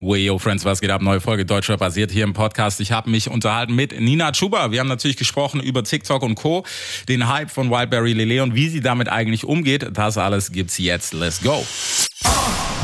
Yo, 0.00 0.38
Friends, 0.38 0.64
was 0.64 0.80
geht 0.80 0.90
ab? 0.90 1.02
Neue 1.02 1.20
Folge 1.20 1.44
Deutscher 1.44 1.76
basiert 1.76 2.12
hier 2.12 2.22
im 2.22 2.32
Podcast. 2.32 2.78
Ich 2.78 2.92
habe 2.92 3.10
mich 3.10 3.28
unterhalten 3.28 3.74
mit 3.74 3.98
Nina 3.98 4.30
Chuba. 4.30 4.70
Wir 4.70 4.78
haben 4.78 4.86
natürlich 4.86 5.16
gesprochen 5.16 5.60
über 5.60 5.82
TikTok 5.82 6.22
und 6.22 6.36
Co., 6.36 6.64
den 7.08 7.28
Hype 7.28 7.50
von 7.50 7.68
Wildberry 7.68 8.12
Lele 8.12 8.44
und 8.44 8.54
wie 8.54 8.68
sie 8.68 8.80
damit 8.80 9.08
eigentlich 9.08 9.44
umgeht. 9.44 9.88
Das 9.94 10.16
alles 10.16 10.52
gibt's 10.52 10.78
jetzt. 10.78 11.14
Let's 11.14 11.42
go. 11.42 11.66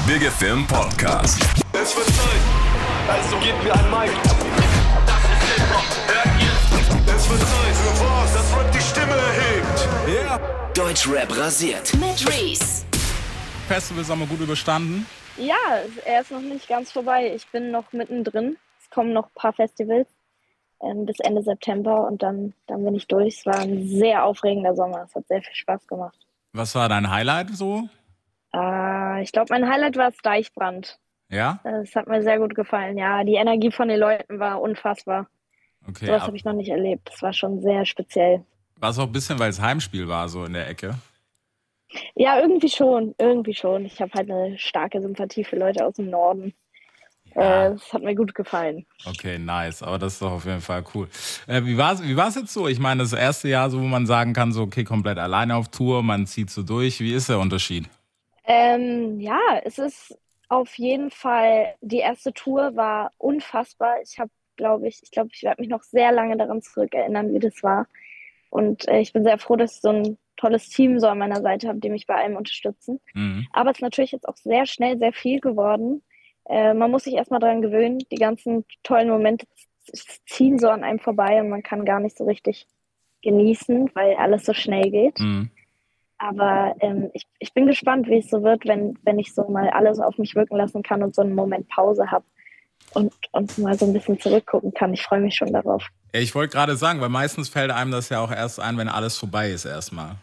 Big 0.08 0.22
Film 0.32 0.66
Podcast. 0.66 1.40
Es 1.72 1.96
wird 1.96 2.06
Zeit, 2.06 2.26
also 3.08 3.36
gebt 3.36 3.62
mir 3.62 3.74
ein 3.74 3.90
Mic. 3.90 4.10
Das 5.06 5.22
ist 5.22 5.54
Hip-Hop, 5.54 5.84
hört 6.08 6.42
ihr? 6.42 7.14
Es 7.14 7.30
wird 7.30 7.40
Zeit 7.40 7.76
für 7.76 8.04
was, 8.04 8.32
das 8.34 8.58
Rap 8.58 8.72
die 8.72 8.80
Stimme 8.80 9.14
erhebt. 9.14 9.88
Yeah. 10.08 10.40
Deutschrap 10.74 11.38
rasiert. 11.38 11.94
Mit 11.94 12.28
Reese. 12.28 12.84
Festival 13.68 14.04
Sommer 14.04 14.26
gut 14.26 14.40
überstanden. 14.40 15.06
Ja, 15.36 15.54
er 16.04 16.20
ist 16.20 16.30
noch 16.30 16.40
nicht 16.40 16.68
ganz 16.68 16.92
vorbei. 16.92 17.32
Ich 17.34 17.46
bin 17.48 17.70
noch 17.70 17.92
mittendrin. 17.92 18.56
Es 18.80 18.90
kommen 18.90 19.12
noch 19.12 19.26
ein 19.26 19.34
paar 19.34 19.52
Festivals 19.52 20.06
ähm, 20.80 21.06
bis 21.06 21.18
Ende 21.20 21.42
September 21.42 22.06
und 22.06 22.22
dann, 22.22 22.52
dann 22.66 22.84
bin 22.84 22.94
ich 22.94 23.06
durch. 23.08 23.38
Es 23.38 23.46
war 23.46 23.58
ein 23.60 23.86
sehr 23.88 24.24
aufregender 24.24 24.74
Sommer. 24.76 25.04
Es 25.08 25.14
hat 25.14 25.26
sehr 25.28 25.42
viel 25.42 25.54
Spaß 25.54 25.86
gemacht. 25.86 26.16
Was 26.52 26.74
war 26.74 26.88
dein 26.88 27.10
Highlight 27.10 27.50
so? 27.56 27.88
Äh, 28.54 29.22
ich 29.22 29.32
glaube, 29.32 29.46
mein 29.50 29.68
Highlight 29.68 29.96
war 29.96 30.10
das 30.10 30.20
Deichbrand. 30.22 30.98
Ja? 31.30 31.58
Das 31.64 31.96
hat 31.96 32.06
mir 32.06 32.22
sehr 32.22 32.38
gut 32.38 32.54
gefallen. 32.54 32.96
Ja, 32.98 33.24
die 33.24 33.34
Energie 33.34 33.72
von 33.72 33.88
den 33.88 33.98
Leuten 33.98 34.38
war 34.38 34.60
unfassbar. 34.60 35.26
Okay. 35.88 36.06
Sowas 36.06 36.20
ab- 36.22 36.26
habe 36.28 36.36
ich 36.36 36.44
noch 36.44 36.52
nicht 36.52 36.70
erlebt. 36.70 37.10
Das 37.10 37.22
war 37.22 37.32
schon 37.32 37.60
sehr 37.62 37.84
speziell. 37.86 38.44
War 38.76 38.90
es 38.90 38.98
auch 38.98 39.06
ein 39.06 39.12
bisschen, 39.12 39.38
weil 39.38 39.50
es 39.50 39.60
Heimspiel 39.60 40.06
war, 40.06 40.28
so 40.28 40.44
in 40.44 40.52
der 40.52 40.68
Ecke? 40.68 40.94
Ja, 42.14 42.40
irgendwie 42.40 42.68
schon. 42.68 43.14
Irgendwie 43.18 43.54
schon. 43.54 43.84
Ich 43.84 44.00
habe 44.00 44.12
halt 44.14 44.30
eine 44.30 44.58
starke 44.58 45.00
Sympathie 45.00 45.44
für 45.44 45.56
Leute 45.56 45.84
aus 45.86 45.94
dem 45.94 46.10
Norden. 46.10 46.54
Ja. 47.34 47.66
Äh, 47.66 47.72
Es 47.74 47.92
hat 47.92 48.02
mir 48.02 48.14
gut 48.14 48.34
gefallen. 48.34 48.86
Okay, 49.06 49.38
nice. 49.38 49.82
Aber 49.82 49.98
das 49.98 50.14
ist 50.14 50.22
doch 50.22 50.32
auf 50.32 50.44
jeden 50.46 50.60
Fall 50.60 50.84
cool. 50.94 51.08
Äh, 51.46 51.64
wie 51.64 51.76
war 51.76 51.94
es 51.94 52.02
wie 52.02 52.16
war's 52.16 52.36
jetzt 52.36 52.52
so? 52.52 52.68
Ich 52.68 52.78
meine, 52.78 53.02
das 53.02 53.12
erste 53.12 53.48
Jahr, 53.48 53.70
so 53.70 53.80
wo 53.80 53.84
man 53.84 54.06
sagen 54.06 54.32
kann, 54.32 54.52
so, 54.52 54.62
okay, 54.62 54.84
komplett 54.84 55.18
alleine 55.18 55.56
auf 55.56 55.68
Tour, 55.68 56.02
man 56.02 56.26
zieht 56.26 56.50
so 56.50 56.62
durch. 56.62 57.00
Wie 57.00 57.14
ist 57.14 57.28
der 57.28 57.38
Unterschied? 57.38 57.88
Ähm, 58.44 59.20
ja, 59.20 59.40
es 59.64 59.78
ist 59.78 60.16
auf 60.48 60.74
jeden 60.78 61.10
Fall, 61.10 61.74
die 61.80 61.98
erste 61.98 62.32
Tour 62.32 62.76
war 62.76 63.10
unfassbar. 63.18 63.96
Ich 64.02 64.18
habe, 64.18 64.30
glaube 64.56 64.86
ich, 64.86 65.00
ich 65.02 65.10
glaube, 65.10 65.30
ich 65.32 65.42
werde 65.42 65.62
mich 65.62 65.70
noch 65.70 65.82
sehr 65.82 66.12
lange 66.12 66.36
daran 66.36 66.62
zurückerinnern, 66.62 67.32
wie 67.32 67.38
das 67.38 67.62
war. 67.62 67.86
Und 68.50 68.86
äh, 68.88 69.00
ich 69.00 69.12
bin 69.12 69.24
sehr 69.24 69.38
froh, 69.38 69.56
dass 69.56 69.76
ich 69.76 69.80
so 69.80 69.88
ein 69.88 70.18
tolles 70.36 70.68
Team 70.68 70.98
so 70.98 71.08
an 71.08 71.18
meiner 71.18 71.40
Seite 71.42 71.68
habe, 71.68 71.80
die 71.80 71.90
mich 71.90 72.06
bei 72.06 72.14
allem 72.14 72.36
unterstützen. 72.36 73.00
Mhm. 73.14 73.46
Aber 73.52 73.70
es 73.70 73.78
ist 73.78 73.82
natürlich 73.82 74.12
jetzt 74.12 74.28
auch 74.28 74.36
sehr 74.36 74.66
schnell 74.66 74.98
sehr 74.98 75.12
viel 75.12 75.40
geworden. 75.40 76.02
Äh, 76.48 76.74
man 76.74 76.90
muss 76.90 77.04
sich 77.04 77.14
erstmal 77.14 77.40
daran 77.40 77.62
gewöhnen. 77.62 77.98
Die 78.10 78.16
ganzen 78.16 78.64
tollen 78.82 79.08
Momente 79.08 79.46
ziehen 80.26 80.58
so 80.58 80.68
an 80.68 80.84
einem 80.84 80.98
vorbei 80.98 81.40
und 81.40 81.48
man 81.48 81.62
kann 81.62 81.84
gar 81.84 82.00
nicht 82.00 82.16
so 82.16 82.24
richtig 82.24 82.66
genießen, 83.22 83.90
weil 83.94 84.16
alles 84.16 84.44
so 84.44 84.52
schnell 84.52 84.90
geht. 84.90 85.20
Mhm. 85.20 85.50
Aber 86.18 86.76
ähm, 86.80 87.10
ich, 87.12 87.26
ich 87.38 87.52
bin 87.52 87.66
gespannt, 87.66 88.08
wie 88.08 88.18
es 88.18 88.30
so 88.30 88.42
wird, 88.42 88.66
wenn, 88.66 88.98
wenn 89.02 89.18
ich 89.18 89.34
so 89.34 89.48
mal 89.48 89.68
alles 89.70 89.98
auf 89.98 90.16
mich 90.16 90.34
wirken 90.34 90.56
lassen 90.56 90.82
kann 90.82 91.02
und 91.02 91.14
so 91.14 91.22
einen 91.22 91.34
Moment 91.34 91.68
Pause 91.68 92.10
habe 92.10 92.24
und, 92.94 93.12
und 93.32 93.58
mal 93.58 93.78
so 93.78 93.86
ein 93.86 93.92
bisschen 93.92 94.18
zurückgucken 94.20 94.72
kann. 94.72 94.92
Ich 94.94 95.02
freue 95.02 95.20
mich 95.20 95.34
schon 95.34 95.52
darauf. 95.52 95.86
Ich 96.12 96.34
wollte 96.34 96.52
gerade 96.56 96.76
sagen, 96.76 97.00
weil 97.00 97.08
meistens 97.08 97.48
fällt 97.48 97.70
einem 97.70 97.90
das 97.90 98.08
ja 98.08 98.20
auch 98.20 98.30
erst 98.30 98.60
ein, 98.60 98.78
wenn 98.78 98.88
alles 98.88 99.16
vorbei 99.16 99.50
ist 99.50 99.64
erstmal. 99.64 100.16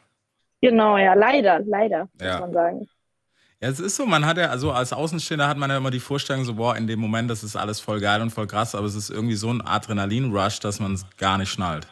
Genau, 0.62 0.98
ja, 0.98 1.14
leider, 1.14 1.60
leider, 1.66 2.08
Ja. 2.20 2.32
muss 2.34 2.40
man 2.42 2.54
sagen. 2.54 2.90
Ja, 3.60 3.70
es 3.70 3.80
ist 3.80 3.96
so, 3.96 4.06
man 4.06 4.26
hat 4.26 4.38
ja, 4.38 4.48
also 4.48 4.72
als 4.72 4.92
Außenstehender 4.94 5.48
hat 5.48 5.58
man 5.58 5.70
ja 5.70 5.78
immer 5.78 5.92
die 5.92 6.00
Vorstellung 6.00 6.44
so, 6.46 6.56
boah, 6.56 6.76
in 6.76 6.88
dem 6.88 7.00
Moment, 7.00 7.30
das 7.30 7.44
ist 7.44 7.56
alles 7.56 7.80
voll 7.80 8.00
geil 8.00 8.22
und 8.22 8.32
voll 8.32 8.48
krass, 8.48 8.74
aber 8.74 8.88
es 8.88 8.96
ist 8.96 9.10
irgendwie 9.12 9.36
so 9.36 9.52
ein 9.52 9.62
Adrenalin-Rush, 9.62 10.60
dass 10.62 10.80
man 10.80 10.94
es 10.94 11.06
gar 11.18 11.38
nicht 11.38 11.50
schnallt. 11.52 11.88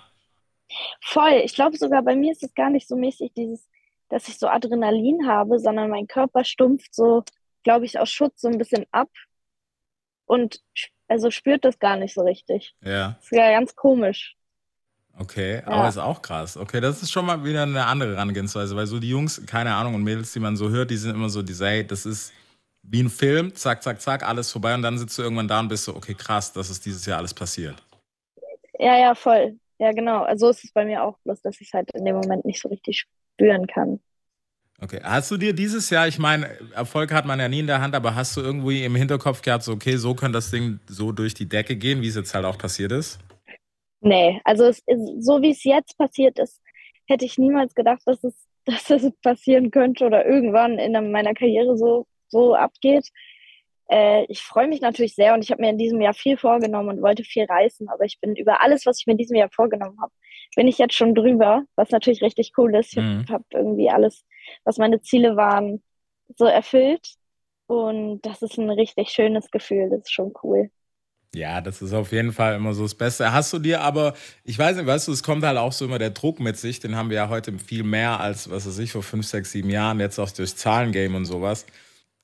Voll. 1.02 1.41
Ich 1.43 1.53
glaube 1.55 1.77
sogar 1.77 2.02
bei 2.03 2.16
mir 2.16 2.31
ist 2.31 2.43
es 2.43 2.53
gar 2.53 2.69
nicht 2.69 2.88
so 2.88 2.95
mäßig 2.95 3.31
dieses, 3.36 3.67
dass 4.09 4.27
ich 4.27 4.37
so 4.39 4.48
Adrenalin 4.48 5.27
habe, 5.27 5.59
sondern 5.59 5.89
mein 5.89 6.08
Körper 6.08 6.43
stumpft 6.43 6.93
so, 6.93 7.23
glaube 7.64 7.86
ich, 7.86 7.99
aus 7.99 8.09
Schutz 8.09 8.42
so 8.42 8.48
ein 8.48 8.58
bisschen 8.58 8.86
ab 8.92 9.09
und 10.30 10.62
also 11.08 11.32
spürt 11.32 11.66
das 11.66 11.80
gar 11.80 11.98
nicht 11.98 12.14
so 12.14 12.22
richtig. 12.22 12.76
Ja, 12.84 13.14
Das 13.17 13.26
ist 13.26 13.32
ja 13.32 13.52
ganz 13.52 13.76
komisch. 13.76 14.36
okay, 15.17 15.56
Ja. 15.56 15.67
aber 15.67 15.90
ist 15.90 15.98
auch 15.98 16.22
krass. 16.22 16.56
Okay, 16.56 16.80
das 16.82 17.02
ist 17.02 17.12
schon 17.12 17.26
mal 17.26 17.44
wieder 17.44 17.64
eine 17.64 17.86
andere 17.86 18.16
Herangehensweise, 18.16 18.76
weil 18.76 18.86
so 18.86 19.00
die 19.00 19.10
Jungs, 19.10 19.42
keine 19.48 19.73
Ahnung, 19.73 19.95
und 19.95 20.04
Mädels, 20.04 20.32
die 20.34 20.40
man 20.40 20.56
so 20.56 20.70
hört, 20.70 20.92
die 20.92 20.98
sind 20.98 21.16
immer 21.16 21.30
so, 21.30 21.42
die 21.42 21.54
sagen, 21.54 21.72
hey, 21.72 21.88
das 21.88 22.06
ist 22.06 22.32
wie 22.84 23.02
ein 23.04 23.10
Film, 23.10 23.54
zack, 23.56 23.84
zack, 23.84 24.00
zack, 24.02 24.23
alles 24.28 24.52
vorbei 24.52 24.73
und 24.76 24.82
dann 24.84 24.98
sitzt 24.98 25.17
du 25.17 25.23
irgendwann 25.23 25.48
da 25.48 25.60
und 25.60 25.67
bist 25.67 25.84
so, 25.86 25.95
okay, 25.95 26.14
krass, 26.14 26.54
das 26.54 26.70
ist 26.70 26.86
dieses 26.86 27.06
Jahr 27.06 27.17
alles 27.17 27.34
passiert. 27.34 27.76
Ja, 28.78 28.98
ja, 28.98 29.16
voll. 29.16 29.60
Ja, 29.80 29.92
genau. 29.92 30.23
Also 30.23 30.46
so 30.48 30.52
ist 30.52 30.64
es 30.64 30.72
bei 30.72 30.86
mir 30.86 31.04
auch, 31.04 31.17
bloß 31.23 31.42
dass 31.42 31.60
ich 31.60 31.67
es 31.67 31.73
halt 31.73 31.90
in 31.94 32.06
dem 32.06 32.16
Moment 32.16 32.46
nicht 32.46 32.61
so 32.61 32.70
richtig 32.70 33.06
spüren 33.36 33.66
kann. 33.67 34.00
Okay, 34.82 35.02
hast 35.04 35.30
du 35.30 35.38
dir 35.38 35.54
dieses 35.54 35.90
Jahr, 35.90 36.08
ich 36.08 36.20
meine, 36.20 36.58
Erfolg 36.73 37.12
hat 37.12 37.26
man 37.26 37.40
ja 37.40 37.50
nie 37.50 37.60
in 37.60 37.67
der 37.67 37.82
Hand, 37.82 37.95
aber 37.95 38.16
hast 38.16 38.38
du 38.38 38.42
irgendwie 38.42 38.86
im 38.86 38.95
Hinterkopf 38.95 39.42
gehabt, 39.42 39.64
so, 39.64 39.73
okay, 39.73 39.98
so 39.98 40.16
könnte 40.16 40.38
das 40.38 40.52
Ding 40.52 40.80
so 40.88 41.12
durch 41.12 41.34
die 41.34 41.50
Decke 41.50 41.76
gehen, 41.76 42.02
wie 42.02 42.08
es 42.08 42.16
jetzt 42.16 42.34
halt 42.34 42.45
auch 42.45 42.58
passiert 42.58 42.94
ist? 42.94 43.20
Nee, 44.02 44.40
also 44.45 44.66
es 44.66 44.82
so 45.20 45.42
wie 45.42 45.52
es 45.52 45.66
jetzt 45.66 45.98
passiert 45.98 46.40
ist, 46.40 46.62
hätte 47.08 47.26
ich 47.26 47.38
niemals 47.38 47.76
gedacht, 47.76 48.02
dass 48.06 48.23
es, 48.23 48.34
dass 48.66 48.90
es 48.90 49.12
passieren 49.22 49.72
könnte 49.72 50.06
oder 50.06 50.26
irgendwann 50.26 50.80
in 50.80 51.11
meiner 51.11 51.34
Karriere 51.34 51.78
so, 51.78 52.08
so 52.30 52.56
abgeht. 52.56 53.10
Äh, 53.90 54.23
ich 54.30 54.42
freue 54.42 54.70
mich 54.70 54.80
natürlich 54.80 55.16
sehr 55.16 55.34
und 55.34 55.44
ich 55.44 55.52
habe 55.52 55.61
mir 55.61 55.72
in 55.72 55.78
diesem 55.78 56.00
Jahr 56.00 56.14
viel 56.14 56.38
vorgenommen 56.38 56.90
und 56.90 57.02
wollte 57.02 57.23
viel 57.26 57.44
reißen, 57.44 57.90
aber 57.90 58.06
ich 58.06 58.20
bin 58.22 58.38
über 58.38 58.61
alles, 58.61 58.86
was 58.86 59.00
ich 59.02 59.08
mir 59.08 59.14
in 59.14 59.17
diesem 59.17 59.36
Jahr 59.36 59.50
vorgenommen 59.52 60.00
habe, 60.02 60.14
bin 60.55 60.67
ich 60.67 60.77
jetzt 60.77 60.95
schon 60.95 61.15
drüber, 61.15 61.64
was 61.76 61.92
natürlich 61.92 62.21
richtig 62.21 62.54
cool 62.58 62.76
ist. 62.76 62.95
Ich 62.98 63.05
Mhm. 63.05 63.30
habe 63.30 63.45
irgendwie 63.54 63.89
alles, 63.89 64.26
was 64.64 64.77
meine 64.77 65.02
Ziele 65.02 65.36
waren, 65.36 65.83
so 66.37 66.45
erfüllt 66.45 67.15
und 67.67 68.21
das 68.26 68.42
ist 68.42 68.58
ein 68.58 68.70
richtig 68.70 69.10
schönes 69.11 69.52
Gefühl, 69.52 69.89
das 69.89 70.02
ist 70.02 70.11
schon 70.14 70.33
cool. 70.43 70.71
Ja, 71.36 71.61
das 71.61 71.82
ist 71.83 71.93
auf 71.93 72.11
jeden 72.11 72.33
Fall 72.33 72.55
immer 72.55 72.73
so 72.73 72.83
das 72.83 72.95
Beste. 72.95 73.32
Hast 73.32 73.54
du 73.54 73.60
dir 73.60 73.82
aber, 73.82 74.15
ich 74.43 74.58
weiß 74.58 74.77
nicht, 74.77 74.87
weißt 74.87 75.08
du, 75.08 75.11
es 75.11 75.21
kommt 75.21 75.43
halt 75.43 75.58
auch 75.60 75.71
so 75.71 75.86
immer 75.86 75.99
der 75.99 76.10
Druck 76.10 76.39
mit 76.39 76.58
sich, 76.58 76.80
den 76.80 76.95
haben 76.95 77.11
wir 77.11 77.17
ja 77.17 77.30
heute 77.30 77.58
viel 77.60 77.83
mehr 77.83 78.20
als, 78.20 78.49
was 78.49 78.66
weiß 78.66 78.80
ich, 78.80 78.92
vor 78.92 79.04
fünf, 79.04 79.27
sechs, 79.27 79.52
sieben 79.52 79.70
Jahren, 79.70 79.99
jetzt 79.99 80.17
auch 80.17 80.31
durch 80.31 80.55
Zahlengame 80.55 81.16
und 81.16 81.26
sowas. 81.26 81.67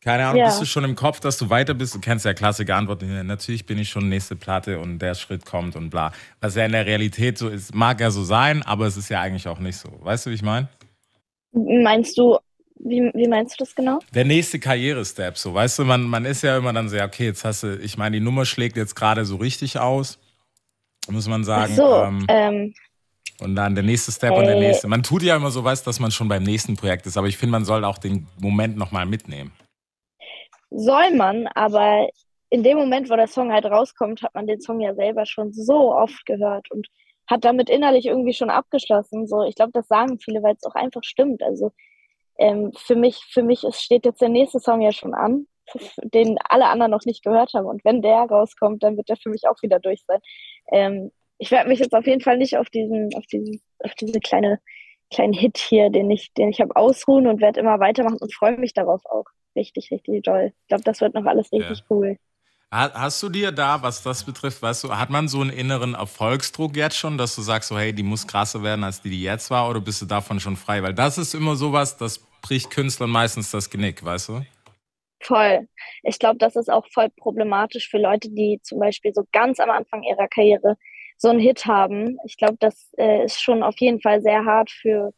Keine 0.06 0.28
Ahnung, 0.28 0.38
Ja. 0.40 0.46
bist 0.46 0.62
du 0.62 0.66
schon 0.66 0.84
im 0.84 0.94
Kopf, 0.96 1.20
dass 1.20 1.40
du 1.40 1.50
weiter 1.50 1.74
bist? 1.74 1.96
Du 1.96 2.00
kennst 2.00 2.26
ja 2.26 2.34
klassische 2.36 2.76
Antworten. 2.76 3.26
Natürlich 3.26 3.66
bin 3.66 3.80
ich 3.80 3.90
schon 3.90 4.08
nächste 4.08 4.36
Platte 4.36 4.80
und 4.80 5.00
der 5.00 5.16
Schritt 5.16 5.46
kommt 5.46 5.76
und 5.76 5.90
bla. 5.90 6.12
Was 6.42 6.54
ja 6.56 6.64
in 6.64 6.74
der 6.74 6.86
Realität 6.86 7.40
so 7.40 7.50
ist, 7.50 7.74
mag 7.74 8.00
ja 8.00 8.12
so 8.12 8.24
sein, 8.24 8.62
aber 8.62 8.86
es 8.86 8.98
ist 8.98 9.10
ja 9.10 9.20
eigentlich 9.20 9.48
auch 9.48 9.58
nicht 9.58 9.78
so. 9.78 9.90
Weißt 10.02 10.28
du, 10.28 10.30
wie 10.30 10.36
ich 10.36 10.44
meine? 10.44 10.70
Meinst 11.54 12.18
du, 12.20 12.38
wie, 12.76 13.10
wie 13.16 13.28
meinst 13.28 13.60
du 13.60 13.64
das 13.66 13.74
genau? 13.74 13.98
Der 14.14 14.26
nächste 14.26 14.60
Karrierestep, 14.60 15.38
so, 15.40 15.54
weißt 15.56 15.80
du, 15.80 15.86
man, 15.86 16.04
man 16.04 16.26
ist 16.26 16.44
ja 16.44 16.56
immer 16.58 16.72
dann 16.72 16.88
so, 16.88 16.98
ja, 16.98 17.06
okay, 17.06 17.26
jetzt 17.26 17.44
hast 17.44 17.64
du, 17.64 17.76
ich 17.80 17.98
meine, 17.98 18.18
die 18.20 18.24
Nummer 18.24 18.46
schlägt 18.46 18.78
jetzt 18.78 18.94
gerade 18.96 19.26
so 19.26 19.38
richtig 19.38 19.80
aus, 19.80 20.20
muss 21.10 21.28
man 21.28 21.42
Ach 21.42 21.46
sagen. 21.46 21.76
so, 21.76 21.96
ähm, 22.04 22.26
ähm, 22.28 22.74
und 23.40 23.56
dann 23.56 23.74
der 23.74 23.84
nächste 23.84 24.12
Step 24.12 24.34
und 24.38 24.46
der 24.46 24.56
Äh. 24.56 24.60
nächste. 24.60 24.88
Man 24.88 25.02
tut 25.02 25.24
ja 25.24 25.36
immer 25.36 25.50
so, 25.50 25.64
weißt, 25.64 25.88
dass 25.88 26.00
man 26.00 26.12
schon 26.12 26.28
beim 26.28 26.44
nächsten 26.44 26.76
Projekt 26.76 27.08
ist, 27.08 27.18
aber 27.18 27.28
ich 27.28 27.38
finde, 27.38 27.52
man 27.54 27.66
soll 27.66 27.84
auch 27.86 27.98
den 27.98 28.28
Moment 28.40 28.78
nochmal 28.78 29.06
mitnehmen. 29.08 29.52
Soll 30.76 31.12
man, 31.12 31.48
aber 31.48 32.10
in 32.50 32.64
dem 32.64 32.78
Moment, 32.78 33.10
wo 33.10 33.16
der 33.16 33.28
Song 33.28 33.52
halt 33.52 33.66
rauskommt, 33.66 34.22
hat 34.22 34.36
man 34.36 34.48
den 34.48 34.62
Song 34.62 34.80
ja 34.80 34.94
selber 34.94 35.26
schon 35.26 35.52
so 35.54 35.94
oft 35.94 36.26
gehört 36.26 36.70
und 36.72 36.88
hat 37.28 37.44
damit 37.44 37.70
innerlich 37.70 38.06
irgendwie 38.06 38.34
schon 38.34 38.50
abgeschlossen. 38.50 39.28
So, 39.28 39.44
ich 39.44 39.56
glaube, 39.56 39.72
das 39.74 39.88
sagen 39.88 40.20
viele, 40.20 40.44
weil 40.44 40.56
es 40.56 40.66
auch 40.66 40.76
einfach 40.76 41.04
stimmt. 41.04 41.42
Also 41.42 41.72
ähm, 42.38 42.72
für 42.78 42.96
mich, 42.96 43.18
für 43.30 43.44
mich 43.44 43.64
ist, 43.64 43.82
steht 43.82 44.06
jetzt 44.06 44.22
der 44.22 44.30
nächste 44.30 44.60
Song 44.60 44.82
ja 44.82 44.92
schon 44.92 45.14
an, 45.14 45.48
den 46.04 46.38
alle 46.50 46.68
anderen 46.68 46.92
noch 46.92 47.06
nicht 47.06 47.24
gehört 47.24 47.54
haben. 47.54 47.66
Und 47.66 47.84
wenn 47.84 48.02
der 48.02 48.20
rauskommt, 48.20 48.84
dann 48.84 48.98
wird 48.98 49.10
der 49.10 49.18
für 49.18 49.30
mich 49.30 49.48
auch 49.48 49.62
wieder 49.62 49.80
durch 49.80 50.04
sein. 50.06 50.20
Ähm, 50.72 51.12
ich 51.38 51.52
werde 51.52 51.70
mich 51.70 51.80
jetzt 51.80 51.94
auf 51.94 52.06
jeden 52.06 52.22
Fall 52.22 52.38
nicht 52.38 52.58
auf 52.58 52.70
diesen, 52.70 53.10
auf 53.16 53.26
diesen, 53.26 53.62
auf 53.80 53.94
diese 53.96 54.20
kleine, 54.20 54.60
kleinen 55.12 55.34
Hit 55.34 55.58
hier, 55.58 55.90
den 55.90 56.10
ich, 56.12 56.34
den 56.34 56.50
ich 56.50 56.62
habe, 56.62 56.76
ausruhen 56.76 57.28
und 57.28 57.42
werde 57.42 57.60
immer 57.60 57.80
weitermachen 57.80 58.20
und 58.22 58.34
freue 58.34 58.58
mich 58.58 58.74
darauf 58.74 59.02
auch. 59.06 59.26
Richtig, 59.56 59.92
richtig 59.92 60.24
toll. 60.24 60.54
Ich 60.62 60.68
glaube, 60.68 60.84
das 60.84 61.02
wird 61.02 61.14
noch 61.16 61.26
alles 61.26 61.52
richtig 61.52 61.84
cool. 61.90 62.18
Ha- 62.72 62.92
Hast 62.94 63.22
du 63.24 63.30
dir 63.30 63.52
da, 63.52 63.82
was 63.82 64.04
das 64.04 64.24
betrifft, 64.24 64.62
weißt 64.62 64.84
du, 64.86 64.98
hat 64.98 65.10
man 65.10 65.28
so 65.28 65.42
einen 65.42 65.52
inneren 65.52 65.94
Erfolgsdruck 65.96 66.76
jetzt 66.76 66.98
schon, 66.98 67.18
dass 67.18 67.36
du 67.36 67.42
sagst, 67.42 67.70
so, 67.70 67.78
hey, 67.78 67.94
die 67.94 68.04
muss 68.04 68.28
krasser 68.28 68.64
werden, 68.64 68.84
als 68.84 69.02
die, 69.02 69.10
die 69.10 69.24
jetzt 69.24 69.50
war, 69.52 69.70
oder 69.70 69.82
bist 69.82 70.02
du 70.02 70.06
davon 70.06 70.40
schon 70.40 70.58
frei? 70.58 70.84
Weil 70.84 70.94
das 70.94 71.18
ist 71.18 71.34
immer 71.36 71.56
sowas, 71.56 71.98
das 71.98 72.20
bricht 72.42 72.72
Künstlern 72.72 73.10
meistens 73.10 73.52
das 73.52 73.70
Genick, 73.70 74.04
weißt 74.04 74.30
du? 74.30 74.46
Voll. 75.22 75.68
Ich 76.04 76.20
glaube, 76.20 76.38
das 76.38 76.56
ist 76.56 76.70
auch 76.70 76.86
voll 76.94 77.10
problematisch 77.10 77.90
für 77.90 77.98
Leute, 77.98 78.30
die 78.30 78.60
zum 78.64 78.80
Beispiel 78.80 79.14
so 79.14 79.24
ganz 79.32 79.60
am 79.60 79.70
Anfang 79.72 80.04
ihrer 80.04 80.28
Karriere 80.28 80.78
so 81.18 81.30
einen 81.30 81.40
Hit 81.40 81.66
haben. 81.66 82.18
Ich 82.26 82.38
glaube, 82.38 82.58
das 82.60 82.92
äh, 82.98 83.26
ist 83.26 83.42
schon 83.42 83.64
auf 83.64 83.76
jeden 83.80 84.02
Fall 84.02 84.22
sehr 84.22 84.46
hart 84.46 84.70
für 84.70 85.14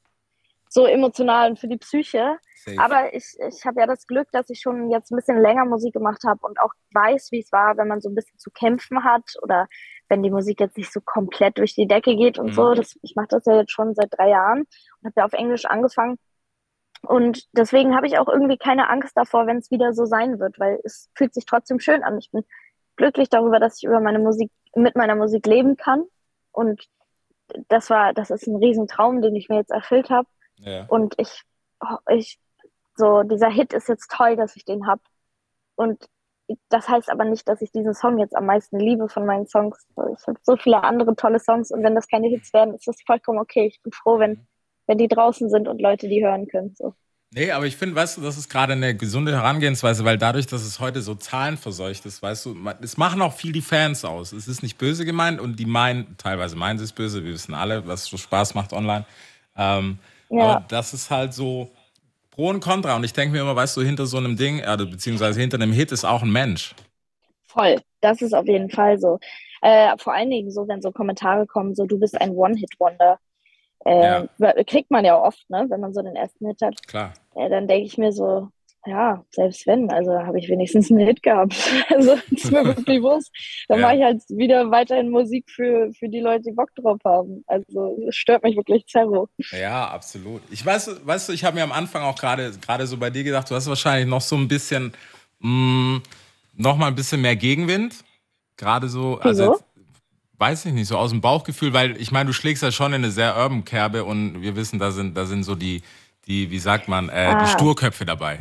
so 0.69 0.85
emotional 0.87 1.51
und 1.51 1.59
für 1.59 1.67
die 1.69 1.77
Psyche. 1.77 2.37
Safe. 2.57 2.79
Aber 2.79 3.13
ich, 3.13 3.35
ich 3.47 3.65
habe 3.65 3.79
ja 3.79 3.87
das 3.87 4.07
Glück, 4.07 4.27
dass 4.31 4.49
ich 4.49 4.59
schon 4.59 4.89
jetzt 4.91 5.11
ein 5.11 5.15
bisschen 5.15 5.39
länger 5.39 5.65
Musik 5.65 5.93
gemacht 5.93 6.23
habe 6.25 6.45
und 6.45 6.59
auch 6.59 6.71
weiß, 6.93 7.31
wie 7.31 7.39
es 7.39 7.51
war, 7.51 7.77
wenn 7.77 7.87
man 7.87 8.01
so 8.01 8.09
ein 8.09 8.15
bisschen 8.15 8.37
zu 8.39 8.49
kämpfen 8.51 9.03
hat 9.03 9.23
oder 9.41 9.67
wenn 10.09 10.23
die 10.23 10.29
Musik 10.31 10.59
jetzt 10.59 10.77
nicht 10.77 10.91
so 10.91 11.01
komplett 11.01 11.57
durch 11.57 11.75
die 11.75 11.87
Decke 11.87 12.15
geht 12.15 12.39
und 12.39 12.47
Mhm. 12.47 12.53
so. 12.53 12.73
Das, 12.73 12.97
ich 13.01 13.15
mache 13.15 13.27
das 13.29 13.45
ja 13.45 13.57
jetzt 13.57 13.71
schon 13.71 13.93
seit 13.95 14.09
drei 14.11 14.29
Jahren 14.29 14.59
und 14.61 15.05
habe 15.05 15.13
ja 15.17 15.25
auf 15.25 15.33
Englisch 15.33 15.65
angefangen. 15.65 16.17
Und 17.03 17.45
deswegen 17.53 17.95
habe 17.95 18.07
ich 18.07 18.17
auch 18.17 18.27
irgendwie 18.27 18.57
keine 18.57 18.89
Angst 18.89 19.15
davor, 19.15 19.45
wenn 19.45 19.57
es 19.57 19.69
wieder 19.69 19.93
so 19.93 20.05
sein 20.05 20.39
wird, 20.39 20.59
weil 20.59 20.79
es 20.83 21.09
fühlt 21.15 21.33
sich 21.33 21.45
trotzdem 21.45 21.79
schön 21.79 22.03
an. 22.03 22.17
Ich 22.17 22.31
bin 22.31 22.43
glücklich 22.95 23.29
darüber, 23.29 23.59
dass 23.59 23.77
ich 23.77 23.83
über 23.83 23.99
meine 23.99 24.19
Musik, 24.19 24.51
mit 24.75 24.95
meiner 24.95 25.15
Musik 25.15 25.45
leben 25.45 25.77
kann. 25.77 26.03
Und 26.51 26.87
das 27.69 27.89
war, 27.89 28.13
das 28.13 28.31
ist 28.31 28.47
ein 28.47 28.55
Riesentraum, 28.55 29.21
den 29.21 29.35
ich 29.35 29.47
mir 29.47 29.57
jetzt 29.57 29.71
erfüllt 29.71 30.09
habe. 30.09 30.27
ja. 30.57 30.85
Und 30.87 31.13
ich, 31.17 31.43
ich, 32.09 32.39
so, 32.97 33.23
dieser 33.23 33.49
Hit 33.49 33.73
ist 33.73 33.87
jetzt 33.89 34.11
toll, 34.11 34.35
dass 34.35 34.55
ich 34.55 34.65
den 34.65 34.87
habe. 34.87 35.01
Und 35.75 36.05
das 36.69 36.87
heißt 36.89 37.09
aber 37.09 37.25
nicht, 37.25 37.47
dass 37.47 37.61
ich 37.61 37.71
diesen 37.71 37.93
Song 37.93 38.19
jetzt 38.19 38.35
am 38.35 38.45
meisten 38.45 38.79
liebe 38.79 39.09
von 39.09 39.25
meinen 39.25 39.47
Songs. 39.47 39.85
Ich 40.17 40.27
habe 40.27 40.39
so 40.43 40.55
viele 40.57 40.83
andere 40.83 41.15
tolle 41.15 41.39
Songs 41.39 41.71
und 41.71 41.83
wenn 41.83 41.95
das 41.95 42.07
keine 42.07 42.27
Hits 42.29 42.53
werden, 42.53 42.73
ist 42.73 42.87
das 42.87 43.01
vollkommen 43.05 43.39
okay. 43.39 43.67
Ich 43.67 43.81
bin 43.81 43.91
froh, 43.91 44.19
wenn, 44.19 44.47
wenn 44.87 44.97
die 44.97 45.07
draußen 45.09 45.49
sind 45.49 45.67
und 45.67 45.81
Leute 45.81 46.07
die 46.07 46.23
hören 46.25 46.47
können. 46.47 46.73
So. 46.77 46.95
Nee, 47.31 47.51
aber 47.51 47.65
ich 47.65 47.75
finde, 47.75 47.95
weißt 47.95 48.17
du, 48.17 48.21
das 48.21 48.37
ist 48.37 48.49
gerade 48.49 48.73
eine 48.73 48.95
gesunde 48.95 49.33
Herangehensweise, 49.33 50.05
weil 50.05 50.17
dadurch, 50.17 50.47
dass 50.47 50.63
es 50.63 50.79
heute 50.79 51.01
so 51.01 51.15
zahlenverseucht 51.15 52.05
ist, 52.05 52.21
weißt 52.21 52.45
du, 52.45 52.55
es 52.81 52.95
machen 52.97 53.21
auch 53.21 53.33
viel 53.33 53.51
die 53.51 53.61
Fans 53.61 54.05
aus. 54.05 54.31
Es 54.31 54.47
ist 54.47 54.63
nicht 54.63 54.77
böse 54.77 55.03
gemeint 55.03 55.41
und 55.41 55.57
die 55.59 55.65
meinen, 55.65 56.15
teilweise 56.17 56.55
meinen 56.55 56.79
sie 56.79 56.85
es 56.85 56.93
böse, 56.93 57.25
wir 57.25 57.33
wissen 57.33 57.53
alle, 57.53 57.85
was 57.85 58.05
so 58.05 58.17
Spaß 58.17 58.55
macht 58.55 58.71
online. 58.73 59.05
Ähm, 59.57 59.99
Ja. 60.29 60.57
Aber 60.57 60.65
das 60.67 60.93
ist 60.93 61.09
halt 61.11 61.33
so 61.33 61.71
Pro 62.37 62.49
und 62.49 62.59
Contra. 62.59 62.95
Und 62.95 63.03
ich 63.03 63.13
denke 63.13 63.33
mir 63.33 63.41
immer, 63.41 63.55
weißt 63.55 63.75
du, 63.75 63.81
hinter 63.81 64.05
so 64.05 64.17
einem 64.17 64.37
Ding, 64.37 64.63
also, 64.63 64.87
beziehungsweise 64.87 65.41
hinter 65.41 65.57
einem 65.57 65.73
Hit 65.73 65.91
ist 65.91 66.05
auch 66.05 66.21
ein 66.21 66.31
Mensch. 66.31 66.75
Voll, 67.47 67.81
das 67.99 68.21
ist 68.21 68.33
auf 68.33 68.45
jeden 68.45 68.69
Fall 68.69 68.99
so. 68.99 69.17
Äh, 69.63 69.97
vor 69.97 70.13
allen 70.13 70.29
Dingen 70.29 70.51
so, 70.51 70.67
wenn 70.67 70.83
so 70.83 70.91
Kommentare 70.91 71.47
kommen, 71.47 71.73
so 71.73 71.87
du 71.87 71.99
bist 71.99 72.19
ein 72.21 72.29
One-Hit-Wonder. 72.29 73.17
Äh, 73.85 74.27
Kriegt 74.65 74.91
man 74.91 75.03
ja 75.03 75.19
oft, 75.19 75.49
ne, 75.49 75.65
wenn 75.69 75.79
man 75.79 75.95
so 75.95 76.03
den 76.03 76.15
ersten 76.15 76.45
Hit 76.47 76.61
hat. 76.61 76.75
Klar. 76.85 77.13
Ja, 77.35 77.49
dann 77.49 77.67
denke 77.67 77.87
ich 77.87 77.97
mir 77.97 78.11
so, 78.11 78.49
ja, 78.87 79.23
selbst 79.31 79.67
wenn, 79.67 79.89
also 79.91 80.13
habe 80.13 80.39
ich 80.39 80.47
wenigstens 80.49 80.89
einen 80.91 81.05
Hit 81.05 81.21
gehabt. 81.23 81.55
Also 81.89 82.17
ist 82.31 82.51
mir 82.51 82.63
wirklich 82.65 82.85
bewusst. 82.85 83.31
Dann 83.67 83.79
Ja. 83.79 83.87
mache 83.87 83.97
ich 83.97 84.03
halt 84.03 84.21
wieder 84.29 84.71
weiterhin 84.71 85.09
Musik 85.09 85.45
für, 85.49 85.91
für 85.97 86.07
die 86.09 86.19
Leute, 86.21 86.43
die 86.49 86.51
Bock 86.53 86.73
drauf 86.75 86.99
haben. 87.03 87.43
Also 87.47 87.97
es 88.07 88.15
stört 88.15 88.43
mich 88.43 88.55
wirklich 88.55 88.85
zerro. 88.87 89.27
Ja, 89.51 89.87
absolut. 89.89 90.41
Ich 90.51 90.65
weiß, 90.65 91.05
weißt 91.05 91.29
du, 91.29 91.33
ich 91.33 91.43
habe 91.43 91.55
mir 91.55 91.63
am 91.63 91.71
Anfang 91.71 92.01
auch 92.03 92.15
gerade 92.17 92.51
gerade 92.61 92.87
so 92.87 92.97
bei 92.97 93.09
dir 93.09 93.23
gedacht, 93.23 93.49
du 93.51 93.55
hast 93.55 93.67
wahrscheinlich 93.67 94.07
noch 94.07 94.21
so 94.21 94.35
ein 94.35 94.47
bisschen, 94.47 94.93
mh, 95.39 96.01
noch 96.55 96.77
mal 96.77 96.87
ein 96.87 96.95
bisschen 96.95 97.21
mehr 97.21 97.35
Gegenwind. 97.35 97.95
Gerade 98.55 98.87
so, 98.89 99.19
also 99.19 99.51
jetzt, 99.53 99.63
weiß 100.39 100.65
ich 100.65 100.73
nicht, 100.73 100.87
so 100.87 100.97
aus 100.97 101.11
dem 101.11 101.21
Bauchgefühl, 101.21 101.73
weil 101.73 101.99
ich 102.01 102.11
meine, 102.11 102.27
du 102.27 102.33
schlägst 102.33 102.63
ja 102.63 102.71
schon 102.71 102.93
in 102.93 103.03
eine 103.03 103.11
sehr 103.11 103.35
urban 103.37 103.65
Kerbe 103.65 104.03
und 104.03 104.41
wir 104.41 104.55
wissen, 104.55 104.79
da 104.79 104.91
sind, 104.91 105.15
da 105.17 105.25
sind 105.25 105.43
so 105.43 105.55
die, 105.55 105.81
die, 106.27 106.49
wie 106.51 106.59
sagt 106.59 106.87
man, 106.87 107.09
äh, 107.09 107.11
Ah. 107.13 107.43
die 107.43 107.49
Sturköpfe 107.51 108.05
dabei. 108.05 108.39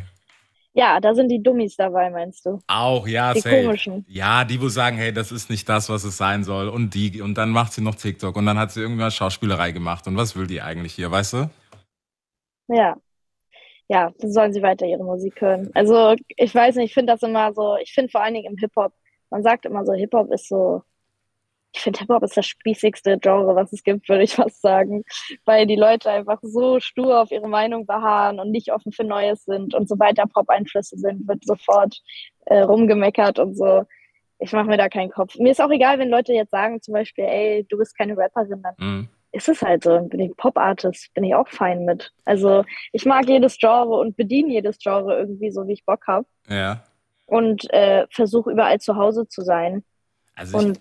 Ja, 0.79 1.01
da 1.01 1.15
sind 1.15 1.29
die 1.29 1.43
Dummies 1.43 1.75
dabei, 1.77 2.11
meinst 2.11 2.45
du? 2.45 2.59
Auch, 2.67 3.09
ja, 3.09 3.33
Die 3.33 3.41
safe. 3.41 3.63
komischen. 3.63 4.05
Ja, 4.09 4.45
die, 4.45 4.61
wo 4.61 4.69
sagen, 4.69 4.99
hey, 4.99 5.11
das 5.11 5.33
ist 5.33 5.49
nicht 5.49 5.67
das, 5.71 5.89
was 5.89 6.05
es 6.05 6.19
sein 6.19 6.45
soll. 6.45 6.69
Und 6.69 6.93
die, 6.95 7.23
und 7.23 7.39
dann 7.39 7.49
macht 7.49 7.73
sie 7.73 7.81
noch 7.81 7.95
TikTok 7.95 8.37
und 8.37 8.45
dann 8.45 8.59
hat 8.59 8.73
sie 8.73 8.83
irgendwann 8.83 9.11
Schauspielerei 9.11 9.73
gemacht. 9.73 10.07
Und 10.07 10.19
was 10.19 10.37
will 10.37 10.47
die 10.47 10.61
eigentlich 10.61 10.93
hier, 10.93 11.11
weißt 11.11 11.33
du? 11.33 11.51
Ja. 12.69 12.97
Ja, 13.89 14.13
dann 14.19 14.33
sollen 14.33 14.53
sie 14.53 14.61
weiter 14.63 14.85
ihre 14.85 15.03
Musik 15.03 15.41
hören. 15.41 15.71
Also 15.73 16.15
ich 16.37 16.55
weiß 16.55 16.75
nicht, 16.77 16.89
ich 16.91 16.95
finde 16.95 17.13
das 17.15 17.23
immer 17.23 17.55
so, 17.55 17.77
ich 17.81 17.93
finde 17.95 18.11
vor 18.11 18.23
allen 18.23 18.35
Dingen 18.35 18.53
im 18.53 18.59
Hip-Hop, 18.59 18.93
man 19.31 19.43
sagt 19.43 19.65
immer 19.65 19.85
so, 19.87 19.95
Hip-Hop 19.95 20.31
ist 20.31 20.49
so, 20.49 20.83
ich 21.77 21.83
finde 21.83 21.99
Hip-Hop 22.01 22.23
ist 22.23 22.37
das 22.37 22.47
spießigste 22.47 23.19
Genre, 23.19 23.55
was 23.55 23.71
es 23.73 23.83
gibt, 23.85 24.09
würde 24.09 24.23
ich 24.23 24.35
fast 24.35 24.63
sagen. 24.63 25.05
Weil 25.45 25.67
die 25.67 25.77
Leute 25.77 26.11
einfach 26.11 26.39
so 26.43 26.81
stur 26.81 27.21
auf 27.21 27.31
ihre 27.31 27.49
Meinung 27.49 27.85
beharren 27.87 28.41
und 28.41 28.51
nicht 28.51 28.73
offen 28.73 28.93
für 28.93 29.05
Neues 29.05 29.45
sind. 29.45 29.75
Und 29.75 29.87
sobald 29.89 30.17
da 30.19 30.25
Pop-Einflüsse 30.25 30.97
sind, 30.97 31.29
wird 31.29 31.45
sofort 31.45 32.01
äh, 32.47 32.61
rumgemeckert 32.61 33.39
und 33.39 33.57
so. 33.57 33.85
Ich 34.39 34.53
mache 34.53 34.67
mir 34.67 34.79
da 34.79 34.89
keinen 34.89 35.11
Kopf. 35.11 35.37
Mir 35.39 35.51
ist 35.53 35.61
auch 35.61 35.71
egal, 35.71 35.99
wenn 35.99 36.09
Leute 36.09 36.33
jetzt 36.33 36.51
sagen, 36.51 36.81
zum 36.81 36.95
Beispiel, 36.95 37.25
ey, 37.25 37.67
du 37.69 37.77
bist 37.79 37.97
keine 37.97 38.17
Rapperin, 38.17 38.63
dann 38.63 38.75
Mhm. 38.79 39.09
ist 39.33 39.49
es 39.49 39.61
halt 39.61 39.85
so. 39.85 40.01
Bin 40.01 40.21
ich 40.21 40.37
Pop-Artist, 40.37 41.13
bin 41.13 41.25
ich 41.25 41.35
auch 41.35 41.49
fein 41.49 41.85
mit. 41.85 42.11
Also 42.25 42.65
ich 42.93 43.05
mag 43.05 43.29
jedes 43.29 43.59
Genre 43.59 43.99
und 43.99 44.17
bediene 44.17 44.51
jedes 44.53 44.79
Genre 44.79 45.19
irgendwie 45.19 45.51
so, 45.51 45.67
wie 45.67 45.75
ich 45.75 45.85
Bock 45.85 46.07
habe. 46.07 46.27
Ja. 46.49 46.83
Und 47.27 47.71
äh, 47.73 48.07
versuche 48.11 48.51
überall 48.51 48.79
zu 48.81 48.97
Hause 48.97 49.29
zu 49.29 49.43
sein. 49.43 49.85
Also 50.35 50.59
ich 50.59 50.65
Und 50.65 50.81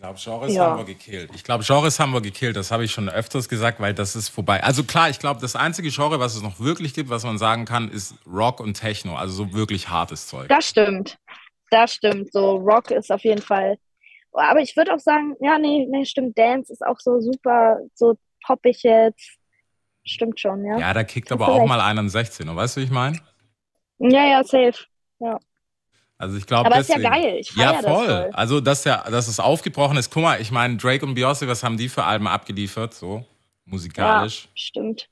glaube, 0.00 0.18
Genres 0.22 0.54
Ja. 0.54 0.66
haben 0.70 0.78
wir 0.78 0.84
gekillt. 0.84 1.30
Ich 1.34 1.44
glaube, 1.44 1.62
Genres 1.64 2.00
haben 2.00 2.12
wir 2.12 2.20
gekillt. 2.20 2.56
Das 2.56 2.70
habe 2.70 2.84
ich 2.84 2.90
schon 2.90 3.08
öfters 3.08 3.48
gesagt, 3.48 3.80
weil 3.80 3.92
das 3.94 4.16
ist 4.16 4.30
vorbei. 4.30 4.62
Also 4.64 4.82
klar, 4.82 5.10
ich 5.10 5.18
glaube, 5.18 5.40
das 5.40 5.56
einzige 5.56 5.90
Genre, 5.90 6.18
was 6.18 6.34
es 6.34 6.42
noch 6.42 6.58
wirklich 6.58 6.94
gibt, 6.94 7.10
was 7.10 7.22
man 7.24 7.36
sagen 7.38 7.66
kann, 7.66 7.90
ist 7.90 8.14
Rock 8.26 8.60
und 8.60 8.74
Techno. 8.74 9.16
Also 9.16 9.34
so 9.44 9.52
wirklich 9.52 9.88
hartes 9.88 10.26
Zeug. 10.26 10.48
das 10.48 10.66
stimmt. 10.68 11.18
Das 11.70 11.94
stimmt. 11.94 12.32
So 12.32 12.56
Rock 12.56 12.90
ist 12.90 13.12
auf 13.12 13.22
jeden 13.22 13.42
Fall. 13.42 13.78
Aber 14.32 14.60
ich 14.60 14.76
würde 14.76 14.94
auch 14.94 14.98
sagen, 14.98 15.36
ja, 15.40 15.58
nee, 15.58 15.86
nee, 15.88 16.04
stimmt. 16.04 16.36
Dance 16.38 16.72
ist 16.72 16.84
auch 16.84 16.98
so 16.98 17.20
super, 17.20 17.78
so 17.94 18.16
poppig 18.44 18.82
jetzt. 18.82 19.36
Stimmt 20.04 20.40
schon, 20.40 20.64
ja. 20.64 20.78
Ja, 20.78 20.94
da 20.94 21.04
kickt 21.04 21.30
aber 21.30 21.48
auch 21.48 21.58
recht. 21.58 21.68
mal 21.68 21.80
einer 21.80 22.08
16. 22.08 22.54
Weißt 22.56 22.76
du, 22.76 22.80
wie 22.80 22.84
ich 22.84 22.90
meine? 22.90 23.20
Ja, 23.98 24.24
ja, 24.26 24.42
safe. 24.44 24.84
Also 26.20 26.36
ich 26.36 26.46
glaube, 26.46 26.66
Aber 26.66 26.78
ist 26.80 26.90
ja 26.90 26.98
geil. 26.98 27.38
Ich 27.40 27.56
Ja, 27.56 27.72
feier 27.72 27.82
das 27.82 27.90
voll. 27.96 28.06
voll. 28.06 28.30
Also, 28.34 28.60
dass, 28.60 28.84
ja, 28.84 29.02
dass 29.10 29.26
es 29.26 29.40
aufgebrochen 29.40 29.96
ist. 29.96 30.10
Guck 30.12 30.22
mal, 30.22 30.38
ich 30.38 30.50
meine, 30.50 30.76
Drake 30.76 31.04
und 31.06 31.16
Beyoncé, 31.16 31.48
was 31.48 31.62
haben 31.64 31.78
die 31.78 31.88
für 31.88 32.04
Alben 32.04 32.26
abgeliefert? 32.28 32.92
So, 32.92 33.24
musikalisch. 33.64 34.48
Stimmt. 34.54 35.08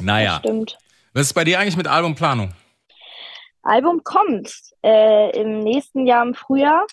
naja. 0.00 0.36
Stimmt. 0.40 0.76
Was 1.14 1.22
ist 1.28 1.32
bei 1.32 1.44
dir 1.44 1.58
eigentlich 1.58 1.78
mit 1.78 1.86
Albumplanung? 1.88 2.52
Album 3.62 4.02
kommt 4.04 4.52
äh, 4.84 5.40
im 5.40 5.60
nächsten 5.60 6.06
Jahr 6.06 6.22
im 6.26 6.34
Frühjahr. 6.34 6.86